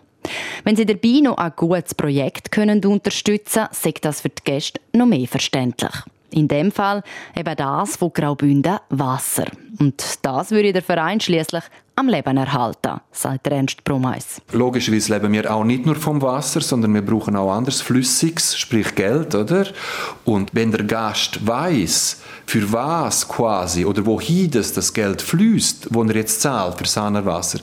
Wenn 0.64 0.76
Sie 0.76 0.86
dabei 0.86 1.22
noch 1.22 1.38
ein 1.38 1.54
gutes 1.56 1.96
Projekt 1.96 2.52
können 2.52 2.84
unterstützen 2.84 3.64
können, 3.64 3.74
sagt 3.74 4.06
das 4.06 4.22
für 4.22 4.30
die 4.30 4.44
Gäste 4.44 4.80
noch 4.94 5.06
mehr 5.06 5.28
verständlich. 5.28 5.94
In 6.32 6.48
dem 6.48 6.72
Fall 6.72 7.04
eben 7.36 7.56
das 7.56 7.96
von 7.96 8.14
Graubünden 8.14 8.78
Wasser. 8.90 9.46
Und 9.80 10.04
das 10.22 10.52
würde 10.52 10.74
der 10.74 10.82
Verein 10.82 11.20
schließlich 11.20 11.64
am 11.96 12.08
Leben 12.08 12.38
erhalten, 12.38 13.02
sagt 13.12 13.48
Ernst 13.48 13.84
Brumeis. 13.84 14.42
Logischerweise 14.54 15.14
leben 15.14 15.34
wir 15.34 15.54
auch 15.54 15.66
nicht 15.66 15.86
nur 15.86 15.96
vom 15.96 16.22
Wasser, 16.22 16.62
sondern 16.62 16.94
wir 16.94 17.02
brauchen 17.02 17.36
auch 17.36 17.52
anderes 17.52 17.82
Flüssiges, 17.82 18.58
sprich 18.58 18.96
Geld, 18.96 19.36
oder? 19.36 19.68
Und 20.24 20.52
wenn 20.54 20.72
der 20.72 20.86
Gast 20.86 21.46
weiß, 21.46 22.22
für 22.46 22.72
was 22.72 23.28
quasi 23.28 23.86
oder 23.86 24.06
wohin 24.06 24.50
das, 24.50 24.72
das 24.72 24.94
Geld 24.94 25.22
fließt, 25.22 25.90
wo 25.92 26.04
er 26.04 26.16
jetzt 26.16 26.42
zahlt 26.42 26.78
für 26.78 26.88
Sahnerwasser, 26.88 27.60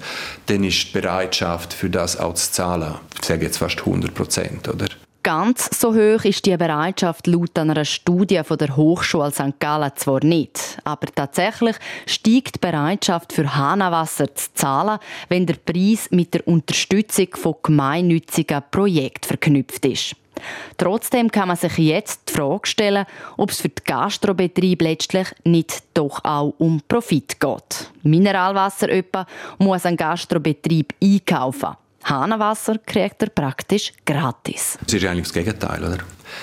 dann 0.47 0.65
ist 0.65 0.89
die 0.89 1.01
Bereitschaft 1.01 1.73
für 1.73 1.89
das 1.89 2.19
auch 2.19 2.35
zu 2.35 2.53
zahlen, 2.53 2.95
ich 3.19 3.25
sage 3.25 3.47
jetzt 3.47 3.57
fast 3.57 3.79
100 3.81 4.15
Prozent, 4.15 4.69
oder? 4.69 4.87
Ganz 5.27 5.81
so 5.81 5.93
hoch 5.93 6.23
ist 6.23 6.47
die 6.47 6.57
Bereitschaft 6.57 7.27
laut 7.27 7.59
einer 7.59 7.85
Studie 7.85 8.43
von 8.45 8.59
der 8.59 8.77
Hochschule 8.77 9.33
St. 9.33 9.59
Gallen 9.59 9.91
zwar 9.97 10.23
nicht, 10.25 10.79
aber 10.85 11.09
tatsächlich 11.13 11.75
steigt 12.07 12.55
die 12.55 12.61
Bereitschaft 12.61 13.33
für 13.33 13.57
Hahnenwasser 13.57 14.33
zu 14.37 14.55
zahlen, 14.55 15.01
wenn 15.29 15.45
der 15.45 15.57
Preis 15.57 16.13
mit 16.13 16.33
der 16.33 16.47
Unterstützung 16.47 17.27
von 17.33 17.57
gemeinnützigen 17.61 18.63
Projekten 18.71 19.27
verknüpft 19.27 19.85
ist. 19.87 20.15
Trotzdem 20.77 21.29
kann 21.29 21.49
man 21.49 21.57
sich 21.57 21.77
jetzt 21.77 22.29
die 22.29 22.35
Frage 22.35 22.69
stellen, 22.69 23.07
ob 23.37 23.51
es 23.51 23.61
für 23.61 23.69
den 23.69 23.85
Gastrobetrieb 23.85 24.81
letztlich 24.81 25.27
nicht 25.43 25.83
doch 25.95 26.25
auch 26.25 26.55
um 26.59 26.81
Profit 26.87 27.41
geht. 27.41 27.91
Mineralwasser 28.05 28.91
etwa 28.91 29.27
muss 29.59 29.87
ein 29.87 29.97
Gastrobetrieb 29.97 30.95
einkaufen. 31.03 31.75
Hahnenwasser 32.09 32.79
kriegt 32.79 33.23
er 33.23 33.31
praktisch 33.31 33.93
gratis. 34.05 34.79
Das 34.85 34.95
ist 34.95 35.05
eigentlich 35.05 35.25
das 35.25 35.33
Gegenteil, 35.33 35.83
oder? 35.83 35.99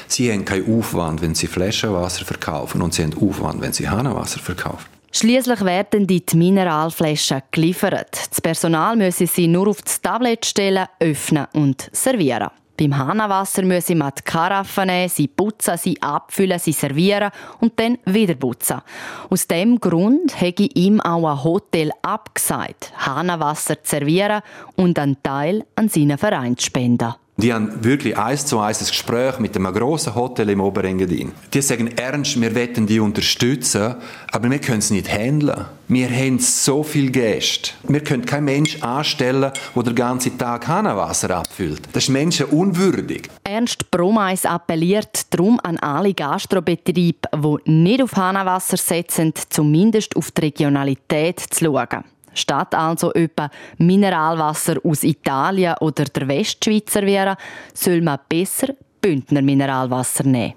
Sie 0.08 0.32
haben 0.32 0.46
keinen 0.46 0.78
Aufwand, 0.78 1.22
wenn 1.22 1.36
sie 1.36 1.48
Flaschenwasser 1.48 2.26
verkaufen 2.26 2.82
und 2.82 2.94
sie 2.94 3.04
haben 3.04 3.16
Aufwand, 3.18 3.62
wenn 3.62 3.74
sie 3.74 3.90
Hahnenwasser 3.90 4.40
verkaufen. 4.40 4.86
Schließlich 5.12 5.64
werden 5.64 6.08
die 6.08 6.24
Mineralflaschen 6.34 7.44
geliefert. 7.52 8.30
Das 8.30 8.42
Personal 8.42 8.96
müsse 8.96 9.28
sie 9.28 9.48
nur 9.48 9.68
auf 9.68 9.82
das 9.84 10.02
Tablet 10.02 10.46
stellen, 10.46 10.88
öffnen 11.00 11.46
und 11.54 11.88
servieren. 11.92 12.50
Beim 12.84 12.98
Hahnenwasser 12.98 13.62
müssen 13.62 14.00
wir 14.00 14.12
die 14.12 14.24
Karaffen 14.24 14.88
nehmen, 14.88 15.08
sie 15.08 15.30
putzen, 15.30 15.78
sie 15.78 16.02
abfüllen, 16.02 16.60
sie 16.60 16.74
servieren 16.74 17.32
und 17.62 17.80
dann 17.80 17.98
wieder 18.04 18.36
putzen. 18.36 18.82
Aus 19.30 19.48
dem 19.48 19.80
Grund 19.80 20.36
habe 20.36 20.54
ich 20.58 20.76
ihm 20.76 21.00
auch 21.00 21.26
ein 21.26 21.44
Hotel 21.46 21.92
abgesagt, 22.02 22.92
Hahnenwasser 22.98 23.82
zu 23.82 23.92
servieren 23.92 24.42
und 24.76 25.00
einen 25.00 25.24
Teil 25.24 25.66
an 25.76 25.88
seinen 25.88 26.18
Verein 26.18 26.58
zu 26.58 26.66
spenden. 26.66 27.14
Die 27.36 27.52
haben 27.52 27.84
wirklich 27.84 28.16
eins 28.16 28.46
zu 28.46 28.60
eins 28.60 28.80
ein 28.80 28.88
Gespräch 28.88 29.40
mit 29.40 29.56
einem 29.56 29.74
grossen 29.74 30.14
Hotel 30.14 30.52
im 30.52 30.62
Oberengadin. 30.62 31.32
Die 31.52 31.62
sagen 31.64 31.88
ernst, 31.98 32.40
wir 32.40 32.56
wollen 32.56 32.86
die 32.86 33.00
unterstützen, 33.00 33.96
aber 34.32 34.52
wir 34.52 34.60
können 34.60 34.80
es 34.80 34.92
nicht 34.92 35.12
handeln. 35.12 35.66
Wir 35.88 36.10
haben 36.10 36.38
so 36.38 36.84
viel 36.84 37.10
Gäste. 37.10 37.72
Wir 37.88 38.02
können 38.02 38.24
keinen 38.24 38.46
Menschen 38.46 38.84
anstellen, 38.84 39.52
der 39.76 39.84
den 39.84 39.96
ganzen 39.96 40.38
Tag 40.38 40.68
Hahnenwasser 40.68 41.32
abfüllt. 41.32 41.82
Das 41.94 42.04
ist 42.04 42.10
Menschen 42.10 42.46
unwürdig. 42.48 43.30
Ernst 43.44 43.90
Bromeis 43.90 44.46
appelliert 44.46 45.34
darum 45.34 45.60
an 45.64 45.78
alle 45.80 46.14
Gastrobetriebe, 46.14 47.30
die 47.36 47.72
nicht 47.72 48.04
auf 48.04 48.16
Hahnenwasser 48.16 48.78
setzen, 48.78 49.34
zumindest 49.50 50.16
auf 50.16 50.30
die 50.30 50.42
Regionalität 50.42 51.40
zu 51.40 51.66
schauen. 51.66 52.13
Statt 52.34 52.76
also 52.76 53.14
etwa 53.14 53.50
Mineralwasser 53.78 54.78
aus 54.84 55.04
Italien 55.04 55.76
oder 55.80 56.06
der 56.06 56.28
Westschweiz 56.28 56.94
servieren, 56.94 57.36
soll 57.74 58.02
man 58.02 58.20
besser 58.28 58.74
Bündner 59.02 59.42
Mineralwasser 59.42 60.24
nehmen. 60.24 60.56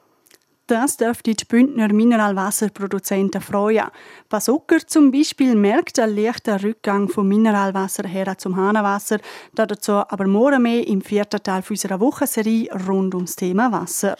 Das 0.68 0.96
dürfte 0.96 1.32
die 1.32 1.44
Bündner 1.44 1.92
Mineralwasserproduzenten 1.92 3.40
freuen. 3.40 3.86
Basucker 4.28 4.84
zum 4.84 5.12
Beispiel 5.12 5.54
merkt 5.54 5.96
einen 6.00 6.16
leichten 6.16 6.58
Rückgang 6.58 7.08
vom 7.08 7.28
Mineralwasser 7.28 8.08
her 8.08 8.36
zum 8.36 8.56
Hahnenwasser. 8.56 9.18
Dazu 9.54 9.92
aber 9.92 10.26
morgen 10.26 10.62
mehr 10.62 10.84
im 10.88 11.02
vierten 11.02 11.40
Teil 11.40 11.62
unserer 11.70 12.00
Wochenserie 12.00 12.68
rund 12.88 13.14
ums 13.14 13.36
Thema 13.36 13.70
Wasser. 13.70 14.16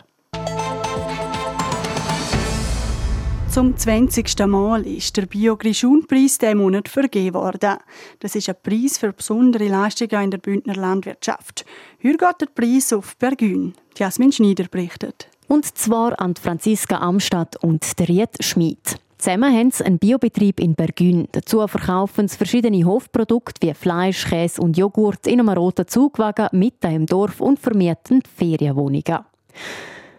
Zum 3.56 3.74
20. 3.74 4.38
Mal 4.46 4.86
ist 4.86 5.16
der 5.16 5.24
Bio-Grischun-Preis 5.24 6.36
diesen 6.36 6.58
Monat 6.58 6.90
vergeben 6.90 7.32
worden. 7.32 7.78
Das 8.20 8.34
ist 8.34 8.50
ein 8.50 8.56
Preis 8.62 8.98
für 8.98 9.14
besondere 9.14 9.66
Leistungen 9.68 10.24
in 10.24 10.30
der 10.30 10.36
Bündner 10.36 10.74
Landwirtschaft. 10.74 11.64
Heute 12.04 12.18
geht 12.18 12.40
der 12.42 12.46
Preis 12.54 12.92
auf 12.92 13.16
Bergün. 13.16 13.72
Jasmin 13.96 14.30
Schneider 14.30 14.66
berichtet. 14.70 15.30
Und 15.48 15.64
zwar 15.78 16.20
an 16.20 16.34
Franziska 16.36 16.98
Amstadt 16.98 17.56
und 17.64 17.98
der 17.98 18.10
Riet 18.10 18.36
Schmid. 18.40 18.96
Zusammen 19.16 19.50
haben 19.50 19.70
sie 19.70 19.86
einen 19.86 19.98
Biobetrieb 19.98 20.60
in 20.60 20.74
Bergün. 20.74 21.26
Dazu 21.32 21.66
verkaufen 21.66 22.28
sie 22.28 22.36
verschiedene 22.36 22.84
Hofprodukte 22.84 23.66
wie 23.66 23.72
Fleisch, 23.72 24.26
Käse 24.26 24.60
und 24.60 24.76
Joghurt 24.76 25.26
in 25.26 25.40
einem 25.40 25.48
roten 25.48 25.88
Zugwagen 25.88 26.48
mit 26.52 26.84
im 26.84 27.06
Dorf 27.06 27.40
und 27.40 27.58
vermieten 27.58 28.20
Ferienwohnungen. 28.36 29.24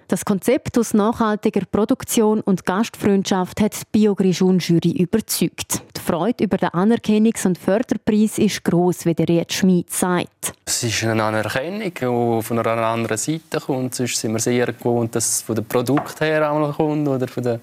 Das 0.09 0.23
Konzept 0.23 0.77
aus 0.77 0.93
nachhaltiger 0.93 1.65
Produktion 1.69 2.39
und 2.39 2.65
Gastfreundschaft 2.65 3.59
hat 3.59 3.73
die 3.75 3.85
Biogrischun-Jury 3.91 4.91
überzeugt. 5.01 5.81
Die 5.97 5.99
Freude 5.99 6.45
über 6.45 6.55
den 6.55 6.69
Anerkennungs- 6.69 7.45
und 7.45 7.57
Förderpreis 7.57 8.37
ist 8.37 8.63
gross, 8.63 9.05
wie 9.05 9.13
der 9.13 9.27
Riet 9.27 9.51
Schmid 9.51 9.91
sagt. 9.91 10.53
Es 10.63 10.81
ist 10.81 11.03
eine 11.03 11.21
Anerkennung, 11.21 11.91
die 12.39 12.41
von 12.41 12.57
einer 12.57 12.87
anderen 12.87 13.17
Seite 13.17 13.59
kommt. 13.59 13.95
Sonst 13.95 14.17
sind 14.17 14.31
wir 14.31 14.39
sehr 14.39 14.67
gewohnt, 14.67 15.13
dass 15.13 15.27
es 15.27 15.41
von 15.41 15.55
den 15.55 15.65
Produkten 15.65 16.23
her 16.23 16.49
einmal 16.49 16.71
kommt 16.71 17.05
oder 17.05 17.27
von 17.27 17.43
der 17.43 17.59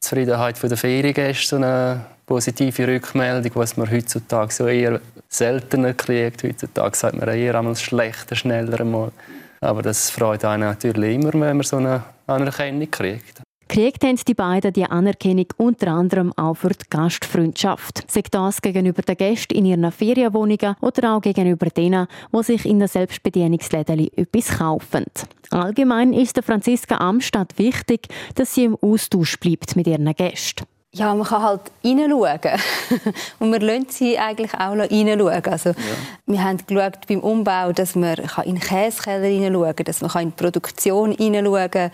Zufriedenheit 0.00 0.62
der 0.62 0.76
Feriengäste 0.78 1.56
eine 1.56 2.06
positive 2.24 2.88
Rückmeldung, 2.88 3.52
was 3.56 3.76
man 3.76 3.90
heutzutage 3.90 4.54
so 4.54 4.66
eher 4.66 5.02
seltener 5.28 5.92
kriegt. 5.92 6.44
Heutzutage 6.44 6.96
sagt 6.96 7.16
man 7.16 7.28
eher 7.28 7.56
einmal 7.56 7.76
schlechter, 7.76 8.36
schneller 8.36 8.80
einmal. 8.80 9.12
Aber 9.60 9.82
das 9.82 10.10
freut 10.10 10.44
einen 10.44 10.68
natürlich 10.68 11.14
immer, 11.14 11.32
wenn 11.32 11.56
man 11.56 11.62
so 11.62 11.76
eine 11.76 12.02
Anerkennung 12.26 12.90
kriegt. 12.90 13.42
Kriegt 13.68 14.02
haben 14.02 14.16
die 14.16 14.34
beiden 14.34 14.72
die 14.72 14.86
Anerkennung 14.86 15.46
unter 15.58 15.88
anderem 15.88 16.32
auch 16.36 16.54
für 16.54 16.70
die 16.70 16.86
Gastfreundschaft. 16.88 18.10
Sei 18.10 18.22
das 18.30 18.62
gegenüber 18.62 19.02
den 19.02 19.16
Gästen 19.16 19.54
in 19.54 19.66
ihren 19.66 19.92
Ferienwohnungen 19.92 20.74
oder 20.80 21.14
auch 21.14 21.20
gegenüber 21.20 21.66
denen, 21.66 22.06
die 22.32 22.42
sich 22.42 22.64
in 22.64 22.78
den 22.78 22.88
Selbstbedienungsläden 22.88 24.08
etwas 24.16 24.58
kaufen. 24.58 25.04
Allgemein 25.50 26.14
ist 26.14 26.36
der 26.36 26.42
Franziska 26.42 26.96
Amstadt 26.96 27.58
wichtig, 27.58 28.08
dass 28.36 28.54
sie 28.54 28.64
im 28.64 28.76
Austausch 28.80 29.38
bleibt 29.38 29.76
mit 29.76 29.86
ihren 29.86 30.14
Gästen. 30.14 30.64
Ja, 30.98 31.14
man 31.14 31.26
kann 31.26 31.42
halt 31.42 31.60
hineinschauen. 31.80 32.60
Und 33.38 33.52
wir 33.52 33.60
lassen 33.60 33.86
sie 33.88 34.18
eigentlich 34.18 34.52
auch 34.54 34.74
noch 34.74 34.86
hineinschauen. 34.86 35.44
Also, 35.44 35.68
ja. 35.70 35.76
Wir 36.26 36.42
haben 36.42 36.58
geschaut 36.66 37.06
beim 37.06 37.20
Umbau, 37.20 37.72
dass 37.72 37.94
man 37.94 38.16
in 38.16 38.56
den 38.56 38.60
Käsekeller 38.60 39.28
hineinschauen 39.28 39.76
kann, 39.76 39.84
dass 39.84 40.00
man 40.00 40.10
in 40.22 40.30
die 40.30 40.42
Produktion 40.42 41.12
hineinschauen 41.12 41.70
kann. 41.70 41.90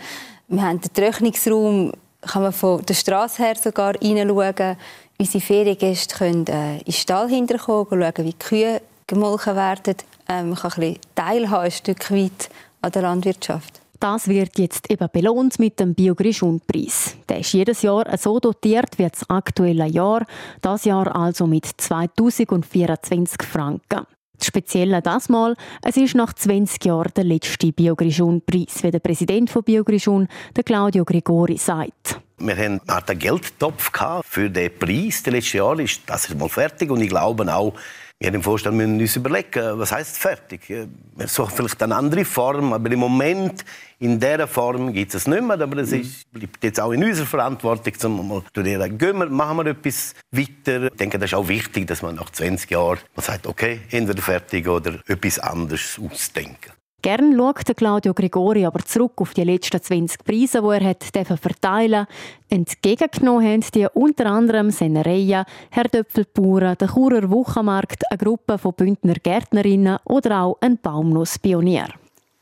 Wir 0.47 0.61
haben 0.63 0.81
den 0.81 0.93
Trocknungsraum, 0.93 1.93
kann 2.21 2.41
man 2.41 2.51
von 2.51 2.83
der 2.83 2.95
Straße 2.95 3.43
her 3.43 3.55
sogar 3.55 3.93
hineinschauen. 4.01 4.75
Unsere 5.19 5.43
Feriengäste 5.43 6.17
können 6.17 6.47
äh, 6.47 6.77
in 6.79 6.85
den 6.85 6.93
Stall 6.93 7.29
hinterkommen, 7.29 7.85
schauen, 7.87 8.25
wie 8.25 8.31
die 8.31 8.39
Kühe 8.39 8.81
gemolken 9.05 9.55
werden. 9.55 9.97
Ähm, 10.27 10.49
man 10.49 10.57
kann 10.57 10.71
ein 10.71 10.79
bisschen 10.79 10.99
teilhaben, 11.13 11.65
ein 11.65 11.71
Stück 11.71 12.11
weit 12.11 12.49
an 12.81 12.91
der 12.91 13.01
Landwirtschaft. 13.03 13.84
Das 13.99 14.27
wird 14.27 14.59
jetzt 14.59 14.91
eben 14.91 15.07
belohnt 15.11 15.57
mit 15.59 15.79
dem 15.79 15.95
Biogrischun-Preis. 15.95 17.15
Der 17.29 17.39
ist 17.39 17.53
jedes 17.53 17.81
Jahr 17.81 18.05
so 18.17 18.39
dotiert 18.39 18.97
wie 18.97 19.07
das 19.07 19.29
aktuelle 19.29 19.87
Jahr, 19.87 20.25
das 20.61 20.85
Jahr 20.85 21.15
also 21.15 21.47
mit 21.47 21.65
2024 21.65 23.41
Franken. 23.43 24.05
Das 24.37 24.47
Spezielle 24.47 25.01
das 25.01 25.29
Mal, 25.29 25.55
es 25.81 25.95
ist 25.95 26.15
nach 26.15 26.33
20 26.33 26.83
Jahren 26.83 27.11
der 27.15 27.23
letzte 27.23 27.71
Biogrischun-Preis, 27.71 28.83
wie 28.83 28.91
der 28.91 28.99
Präsident 28.99 29.49
von 29.49 29.63
Biogrischun, 29.63 30.27
der 30.55 30.63
Claudio 30.63 31.05
Gregori, 31.05 31.57
sagt. 31.57 32.19
Wir 32.37 32.57
hatten 32.57 32.81
einen 32.85 33.19
Geldtopf 33.19 33.91
für 34.25 34.49
den 34.49 34.77
Preis. 34.77 35.23
Das 35.23 35.33
letzte 35.33 35.59
Jahr 35.59 35.79
ist 35.79 36.01
das 36.05 36.33
mal 36.35 36.49
fertig 36.49 36.91
und 36.91 36.99
ich 36.99 37.07
glaube 37.07 37.53
auch, 37.53 37.73
wir 38.17 38.27
haben 38.27 38.35
im 38.35 38.43
Vorstand 38.43 38.77
müssen 38.77 38.97
uns 38.97 39.15
überlegen, 39.17 39.77
was 39.77 39.91
heißt 39.91 40.17
fertig? 40.17 40.69
Wir 40.69 41.27
suchen 41.27 41.53
vielleicht 41.53 41.83
eine 41.83 41.95
andere 41.97 42.23
Form, 42.23 42.71
aber 42.71 42.89
im 42.89 42.99
Moment 42.99 43.65
in 43.99 44.17
dieser 44.17 44.47
Form 44.47 44.93
gibt 44.93 45.13
es 45.13 45.27
nicht 45.27 45.43
mehr. 45.43 45.59
Aber 45.59 45.77
es 45.79 45.91
ist, 45.91 46.31
bleibt 46.31 46.63
jetzt 46.63 46.79
auch 46.79 46.93
in 46.93 47.03
unserer 47.03 47.25
Verantwortung, 47.25 47.93
um 48.19 48.27
mal 48.29 48.43
zu 48.53 48.63
gehen 48.63 48.79
wir, 48.99 49.29
machen 49.29 49.57
wir 49.57 49.65
etwas 49.67 50.13
weiter. 50.31 50.83
Ich 50.85 50.97
denke, 50.97 51.19
das 51.19 51.31
ist 51.31 51.33
auch 51.33 51.47
wichtig, 51.49 51.87
dass 51.87 52.01
man 52.01 52.15
nach 52.15 52.29
20 52.29 52.71
Jahren 52.71 52.99
man 53.15 53.23
sagt, 53.25 53.47
okay, 53.47 53.81
entweder 53.91 54.21
fertig 54.21 54.65
oder 54.65 54.99
etwas 55.07 55.39
anderes 55.39 55.99
ausdenken. 56.01 56.71
Gern 57.05 57.37
schaut 57.37 57.77
Claudio 57.77 58.15
Gregori 58.15 58.65
aber 58.65 58.79
zurück 58.83 59.11
auf 59.17 59.35
die 59.35 59.43
letzten 59.43 59.79
20 59.79 60.25
Preise, 60.25 60.59
die 60.59 60.69
er 60.69 60.89
hat 60.89 61.39
verteilen 61.39 62.07
Entgegengenommen 62.49 63.45
haben 63.47 63.63
die 63.75 63.85
unter 63.93 64.25
anderem 64.25 64.71
Sennereien, 64.71 65.45
Herr 65.69 65.83
Döpfelbauern, 65.83 66.75
der 66.79 66.87
Churer 66.87 67.29
Wochenmarkt, 67.29 68.09
eine 68.09 68.17
Gruppe 68.17 68.57
von 68.57 68.73
Bündner 68.73 69.13
Gärtnerinnen 69.21 69.99
oder 70.05 70.41
auch 70.41 70.57
ein 70.61 70.79
Baumnusspionier. 70.79 71.89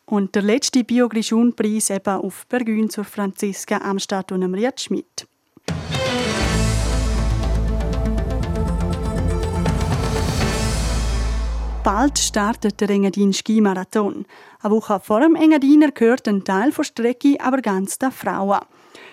Und 0.06 0.34
der 0.34 0.44
letzte 0.44 0.86
Biogrischun-Preis 0.86 1.90
eben 1.90 2.22
auf 2.22 2.46
Bergün 2.48 2.90
zur 2.90 3.04
Franziska 3.04 3.80
Amstadt 3.80 4.32
und 4.32 4.44
Riet 4.54 4.80
Schmidt. 4.80 5.28
Bald 11.84 12.18
startet 12.18 12.80
der 12.80 12.90
Engadin 12.90 13.34
Skimarathon. 13.34 14.26
Eine 14.62 14.74
Woche 14.74 15.02
vor 15.02 15.20
dem 15.20 15.36
Engadiner 15.36 15.92
gehört 15.92 16.30
ein 16.30 16.46
Teil 16.46 16.72
der 16.72 16.84
Strecke 16.86 17.36
aber 17.42 17.58
ganz 17.58 18.00
der 18.00 18.12
Frauen. 18.12 18.62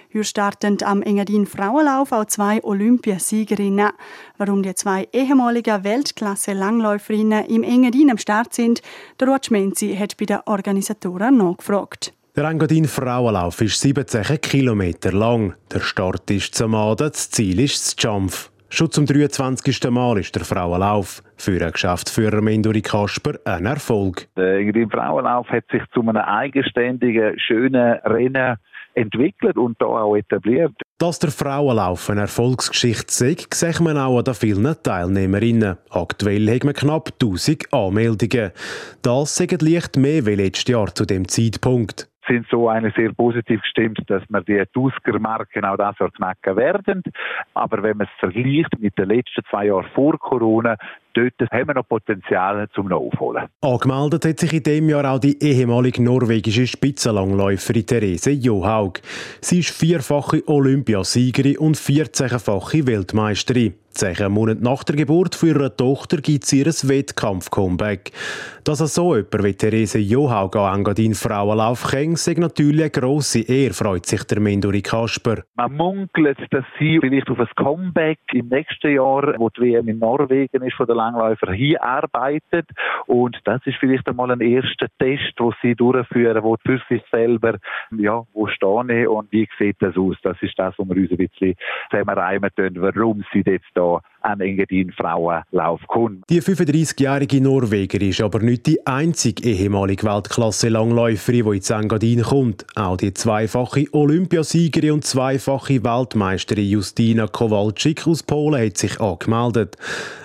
Hier 0.08 0.22
starten 0.22 0.78
am 0.84 1.02
Engadin 1.02 1.46
Frauenlauf 1.46 2.12
auch 2.12 2.26
zwei 2.26 2.62
Olympiasiegerinnen. 2.62 3.90
Warum 4.38 4.62
die 4.62 4.74
zwei 4.76 5.08
ehemaligen 5.12 5.82
Weltklasse-Langläuferinnen 5.82 7.46
im 7.46 7.64
Engadin 7.64 8.12
am 8.12 8.18
Start 8.18 8.54
sind, 8.54 8.82
der 9.18 9.26
Rutsch 9.26 9.50
Menzi 9.50 9.96
hat 9.96 10.16
bei 10.16 10.26
den 10.26 10.38
Organisatoren 10.46 11.38
nachgefragt. 11.38 12.12
Der 12.36 12.44
Engadin 12.44 12.86
Frauenlauf 12.86 13.60
ist 13.62 13.80
17 13.80 14.40
Kilometer 14.40 15.10
lang. 15.10 15.54
Der 15.72 15.80
Start 15.80 16.30
ist 16.30 16.54
zum 16.54 16.76
Abend, 16.76 17.00
das 17.00 17.30
Ziel 17.30 17.58
ist 17.58 17.84
das 17.84 17.96
Jump. 17.98 18.49
Schon 18.72 18.88
zum 18.92 19.04
23. 19.04 19.90
Mal 19.90 20.18
ist 20.18 20.36
der 20.36 20.44
Frauenlauf 20.44 21.24
für 21.36 21.60
einen 21.60 21.72
Geschäftsführer 21.72 22.40
Menduri 22.40 22.80
Kasper 22.80 23.32
ein 23.44 23.66
Erfolg. 23.66 24.28
Der 24.36 24.88
Frauenlauf 24.88 25.48
hat 25.48 25.64
sich 25.72 25.82
zu 25.92 26.00
einem 26.02 26.16
eigenständigen, 26.16 27.36
schönen 27.40 27.98
Rennen 28.04 28.56
entwickelt 28.94 29.56
und 29.56 29.80
da 29.82 29.86
auch 29.86 30.14
etabliert. 30.14 30.72
Dass 30.98 31.18
der 31.18 31.32
Frauenlauf 31.32 32.10
eine 32.10 32.22
Erfolgsgeschichte 32.22 33.12
sei, 33.12 33.36
sieht 33.52 33.80
man 33.80 33.98
auch 33.98 34.18
an 34.18 34.24
den 34.24 34.34
vielen 34.34 34.76
Teilnehmerinnen. 34.80 35.76
Aktuell 35.90 36.46
haben 36.48 36.68
wir 36.68 36.72
knapp 36.72 37.10
1000 37.20 37.72
Anmeldungen. 37.72 38.52
Das 39.02 39.34
sagt 39.34 39.62
leicht 39.62 39.96
mehr 39.96 40.26
wie 40.26 40.36
letztes 40.36 40.68
Jahr 40.68 40.94
zu 40.94 41.04
dem 41.06 41.26
Zeitpunkt 41.26 42.08
sind 42.30 42.46
so 42.48 42.68
eine 42.68 42.92
sehr 42.92 43.12
positiv 43.12 43.60
gestimmt, 43.62 44.00
dass 44.06 44.22
wir 44.28 44.42
die 44.42 44.60
1000 44.60 45.20
Marken 45.20 45.64
auch 45.64 45.76
das 45.76 45.98
Jahr 45.98 46.10
knacken 46.10 46.56
werden. 46.56 47.02
Aber 47.54 47.82
wenn 47.82 47.96
man 47.96 48.06
es 48.06 48.20
vergleicht 48.20 48.78
mit 48.78 48.96
den 48.96 49.08
letzten 49.08 49.42
zwei 49.50 49.66
Jahren 49.66 49.86
vor 49.94 50.18
Corona, 50.18 50.76
dort 51.14 51.34
haben 51.50 51.68
wir 51.68 51.74
noch 51.74 51.88
Potenzial 51.88 52.68
zum 52.74 52.92
Aufholen. 52.92 53.46
Angemeldet 53.60 54.24
hat 54.24 54.40
sich 54.40 54.52
in 54.52 54.62
diesem 54.62 54.88
Jahr 54.88 55.12
auch 55.12 55.18
die 55.18 55.42
ehemalige 55.42 56.02
norwegische 56.02 56.66
Spitzenlangläuferin 56.66 57.86
Therese 57.86 58.30
Johaug. 58.30 59.00
Sie 59.40 59.60
ist 59.60 59.70
vierfache 59.70 60.42
Olympiasiegerin 60.46 61.58
und 61.58 61.76
14-fache 61.76 62.86
Weltmeisterin. 62.86 63.74
Zehn 63.92 64.30
Monate 64.30 64.62
nach 64.62 64.84
der 64.84 64.94
Geburt 64.94 65.34
für 65.34 65.48
ihre 65.48 65.76
Tochter 65.76 66.18
gibt 66.18 66.44
es 66.44 66.52
ihr 66.52 66.66
Wettkampf-Comeback. 66.66 68.12
Dass 68.62 68.78
so 68.78 69.16
jemand 69.16 69.42
wie 69.42 69.54
Therese 69.54 69.98
Johaug 69.98 70.54
an 70.56 70.78
Engadin 70.78 71.14
Frauenlauf 71.14 71.88
kennt, 71.90 72.18
sei 72.18 72.34
natürlich 72.34 72.82
eine 72.82 72.90
grosse 72.90 73.40
Ehre, 73.40 73.74
freut 73.74 74.06
sich 74.06 74.22
der 74.24 74.38
Menduri 74.38 74.80
Kasper. 74.80 75.42
Man 75.56 75.74
munkelt, 75.74 76.38
dass 76.50 76.64
sie 76.78 76.98
vielleicht 77.00 77.28
auf 77.30 77.40
ein 77.40 77.48
Comeback 77.56 78.20
im 78.32 78.48
nächsten 78.48 78.94
Jahr, 78.94 79.34
wo 79.38 79.48
die 79.48 79.62
WM 79.62 79.88
in 79.88 79.98
Norwegen 79.98 80.62
ist, 80.62 80.76
von 80.76 80.86
der 80.86 80.94
Langläufer 81.00 81.52
hier 81.52 81.82
arbeitet. 81.82 82.68
Und 83.06 83.38
das 83.44 83.60
ist 83.64 83.78
vielleicht 83.78 84.06
einmal 84.08 84.30
ein 84.30 84.40
erster 84.40 84.86
Test, 84.98 85.34
wo 85.38 85.52
sie 85.62 85.74
durchführen, 85.74 86.42
wo 86.42 86.56
für 86.64 86.80
sich 86.88 87.02
selber, 87.10 87.56
ja, 87.96 88.22
wo 88.32 88.46
stehe 88.48 89.02
ich 89.02 89.08
und 89.08 89.32
wie 89.32 89.48
sieht 89.58 89.76
das 89.80 89.96
aus? 89.96 90.16
Das 90.22 90.36
ist 90.42 90.58
das, 90.58 90.74
was 90.76 90.88
wir 90.88 90.96
uns 90.96 91.10
ein 91.10 91.16
bisschen 91.16 91.54
zusammenreimen 91.90 92.50
können, 92.54 92.82
warum 92.82 93.24
sie 93.32 93.42
jetzt 93.46 93.70
da 93.74 94.00
an 94.22 94.40
Engadin 94.40 94.92
Frauenlauf 94.92 95.80
kommt. 95.86 96.28
Die 96.28 96.40
35-jährige 96.40 97.40
Norwegerin 97.40 98.10
ist 98.10 98.20
aber 98.20 98.40
nicht 98.40 98.66
die 98.66 98.86
einzige 98.86 99.42
ehemalige 99.48 100.06
Weltklasse-Langläuferin, 100.06 101.44
die 101.44 101.56
ins 101.56 101.70
Engadin 101.70 102.22
kommt. 102.22 102.66
Auch 102.76 102.96
die 102.96 103.12
zweifache 103.14 103.86
Olympiasiegerin 103.92 104.92
und 104.92 105.04
zweifache 105.04 105.82
Weltmeisterin 105.84 106.68
Justina 106.68 107.26
Kowalczyk 107.26 108.06
aus 108.06 108.22
Polen 108.22 108.66
hat 108.66 108.76
sich 108.76 109.00
angemeldet. 109.00 109.76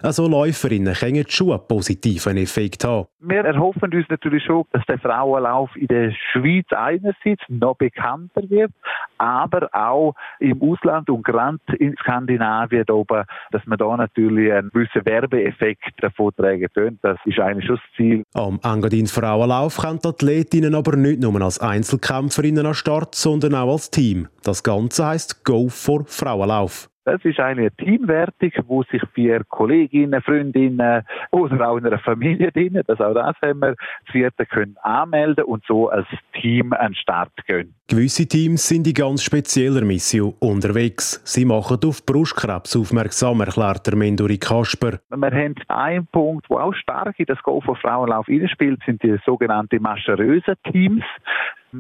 Also 0.02 0.28
Läuferinnen 0.28 0.94
können 0.94 1.26
schon 1.28 1.52
einen 1.52 1.68
positiven 1.68 2.38
Effekt 2.38 2.84
haben. 2.84 3.08
Wir 3.20 3.44
erhoffen 3.44 3.92
uns 3.94 4.06
natürlich 4.10 4.44
schon, 4.44 4.66
dass 4.72 4.86
der 4.86 5.00
Frauenlauf 5.00 5.76
in 5.76 5.88
der 5.88 6.12
Schweiz 6.32 6.68
einerseits 6.70 7.42
noch 7.48 7.76
bekannter 7.76 8.48
wird, 8.50 8.72
aber 9.18 9.68
auch 9.74 10.14
im 10.40 10.62
Ausland 10.62 11.10
und 11.10 11.24
gerade 11.24 11.58
in 11.80 11.96
Skandinavien 11.98 12.88
oben, 12.90 13.24
dass 13.52 13.66
man 13.66 13.78
da 13.78 13.85
natürlich 13.98 14.52
einen 14.52 14.70
gewissen 14.72 15.06
Werbeeffekt 15.06 15.92
davon 16.02 16.32
tragen 16.36 16.68
können. 16.74 17.00
Das 17.02 17.18
ist 17.26 17.40
eigentlich 17.40 17.66
schon 17.66 17.78
das 17.78 17.98
Ziel. 17.98 18.24
Am 18.34 18.60
Engadin 18.64 19.08
Frauenlauf 19.08 19.78
können 19.78 20.00
die 20.04 20.08
Athletinnen 20.08 20.76
aber 20.76 20.96
nicht 20.96 21.22
nur 21.22 21.42
als 21.42 21.60
Einzelkämpferinnen 21.60 22.66
an 22.66 22.74
Start, 22.74 23.16
sondern 23.16 23.56
auch 23.56 23.72
als 23.72 23.92
Team. 23.92 24.28
Das 24.44 24.64
Ganze 24.64 25.06
heißt 25.06 25.44
Go 25.46 25.70
for 25.70 26.06
Frauenlauf. 26.06 26.90
Das 27.06 27.24
ist 27.24 27.40
eine 27.40 27.70
Teamwertung, 27.70 28.52
wo 28.66 28.82
sich 28.82 29.02
vier 29.14 29.44
Kolleginnen, 29.44 30.24
Freundinnen 30.24 31.04
oder 31.30 31.70
auch 31.70 31.78
in 31.78 31.86
einer 31.86 32.00
Familie 32.00 32.52
drin, 32.52 32.82
das 32.88 33.00
auch 33.00 33.14
das 33.14 33.36
haben 33.44 33.60
wir, 33.60 33.76
vierte 34.12 34.48
können 34.48 34.76
anmelden 34.82 35.44
und 35.44 35.64
so 35.68 35.90
als 35.90 36.08
Team 36.34 36.74
an 36.74 36.94
den 36.94 36.96
Start 36.96 37.32
gehen. 37.46 37.76
Gewisse 37.88 38.28
Teams 38.28 38.68
sind 38.68 38.88
in 38.88 38.96
ganz 38.96 39.22
spezieller 39.22 39.86
Mission 39.86 40.34
unterwegs. 40.40 41.22
Sie 41.24 41.46
machen 41.46 41.78
auf 41.86 42.04
Brustkrebs 42.04 42.76
aufmerksam, 42.76 43.42
erklärt 43.42 43.86
der 43.86 43.96
Menduri 43.96 44.40
Kasper. 44.40 45.00
Wir 45.10 45.32
haben 45.32 45.56
einen 45.68 46.08
Punkt, 46.08 46.50
der 46.50 46.58
auch 46.58 46.74
stark 46.74 47.20
in 47.20 47.28
das 47.28 47.38
Go 47.44 47.62
for 47.62 47.76
Frauenlauf 47.76 48.26
spielt, 48.48 48.82
sind 48.84 49.04
die 49.04 49.16
sogenannten 49.28 49.80
mascherösen 49.80 50.56
Teams 50.72 51.04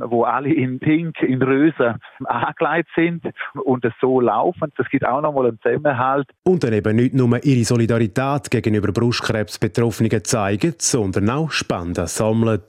wo 0.06 0.24
alle 0.24 0.54
in 0.54 0.80
Pink, 0.80 1.22
in 1.22 1.42
Röse 1.42 1.96
angelegt 2.26 2.90
sind 2.96 3.24
und 3.64 3.86
es 3.86 3.94
so 4.02 4.20
laufen. 4.20 4.72
Das 4.78 4.88
gibt 4.90 5.06
auch 5.06 5.22
nochmal 5.22 5.48
einen 5.48 5.60
Zusammenhalt. 5.62 6.28
Und 6.44 6.64
dann 6.64 6.74
eben 6.74 6.96
nicht 6.96 7.14
nur 7.14 7.44
ihre 7.44 7.66
Solidarität 7.66 8.52
gegenüber 8.52 8.92
Brustkrebsbetroffenen 8.92 10.24
zeigen, 10.24 10.76
sondern 10.78 11.30
auch 11.30 11.52
Spenden 11.52 12.08
sammeln. 12.08 12.62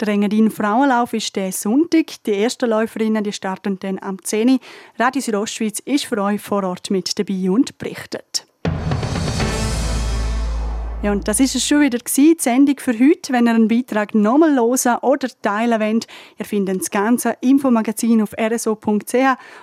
Der 0.00 0.08
Engadin 0.08 0.50
Frauenlauf 0.50 1.12
ist 1.12 1.36
der 1.36 1.52
Sonntag. 1.52 2.06
Die 2.26 2.34
ersten 2.34 2.68
Läuferinnen 2.68 3.22
die 3.22 3.32
starten 3.32 3.78
dann 3.78 4.00
am 4.00 4.20
10. 4.20 4.48
Uhr. 4.48 4.58
Radio 4.98 5.22
Südostschweiz 5.22 5.78
ist 5.78 6.06
für 6.06 6.20
euch 6.20 6.40
vor 6.40 6.64
Ort 6.64 6.90
mit 6.90 7.16
dabei 7.16 7.48
und 7.48 7.78
berichtet. 7.78 8.43
Ja, 11.04 11.12
und 11.12 11.28
das 11.28 11.38
ist 11.38 11.54
es 11.54 11.66
schon 11.66 11.82
wieder 11.82 11.98
gewesen, 11.98 12.34
die 12.34 12.42
Sendung 12.42 12.76
für 12.78 12.98
heute. 12.98 13.34
Wenn 13.34 13.46
ihr 13.46 13.54
einen 13.54 13.68
Beitrag 13.68 14.14
nochmal 14.14 14.56
hören 14.56 14.96
oder 15.02 15.28
teilen 15.42 15.78
wollt, 15.78 16.06
ihr 16.38 16.46
findet 16.46 16.80
das 16.80 16.90
ganze 16.90 17.36
Infomagazin 17.42 18.22
auf 18.22 18.32
rso.ch 18.32 19.14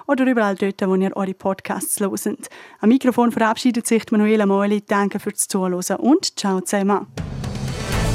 oder 0.06 0.26
überall 0.28 0.54
dort, 0.54 0.88
wo 0.88 0.94
ihr 0.94 1.18
eure 1.18 1.34
Podcasts 1.34 2.00
hört. 2.00 2.48
Am 2.80 2.90
Mikrofon 2.90 3.32
verabschiedet 3.32 3.88
sich 3.88 4.04
Manuela 4.12 4.46
Moeli. 4.46 4.84
Danke 4.86 5.20
fürs 5.20 5.48
Zuhören 5.48 5.98
und 5.98 6.40
ciao 6.40 6.62
zusammen. 6.62 7.08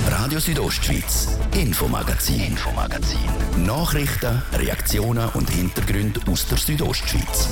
Radio 0.09 0.39
Südostschweiz, 0.39 1.37
Infomagazin, 1.53 2.41
Infomagazin. 2.41 3.19
Nachrichten, 3.67 4.41
Reaktionen 4.53 5.29
und 5.35 5.51
Hintergründe 5.51 6.21
aus 6.31 6.47
der 6.47 6.59
Südostschweiz. 6.59 7.49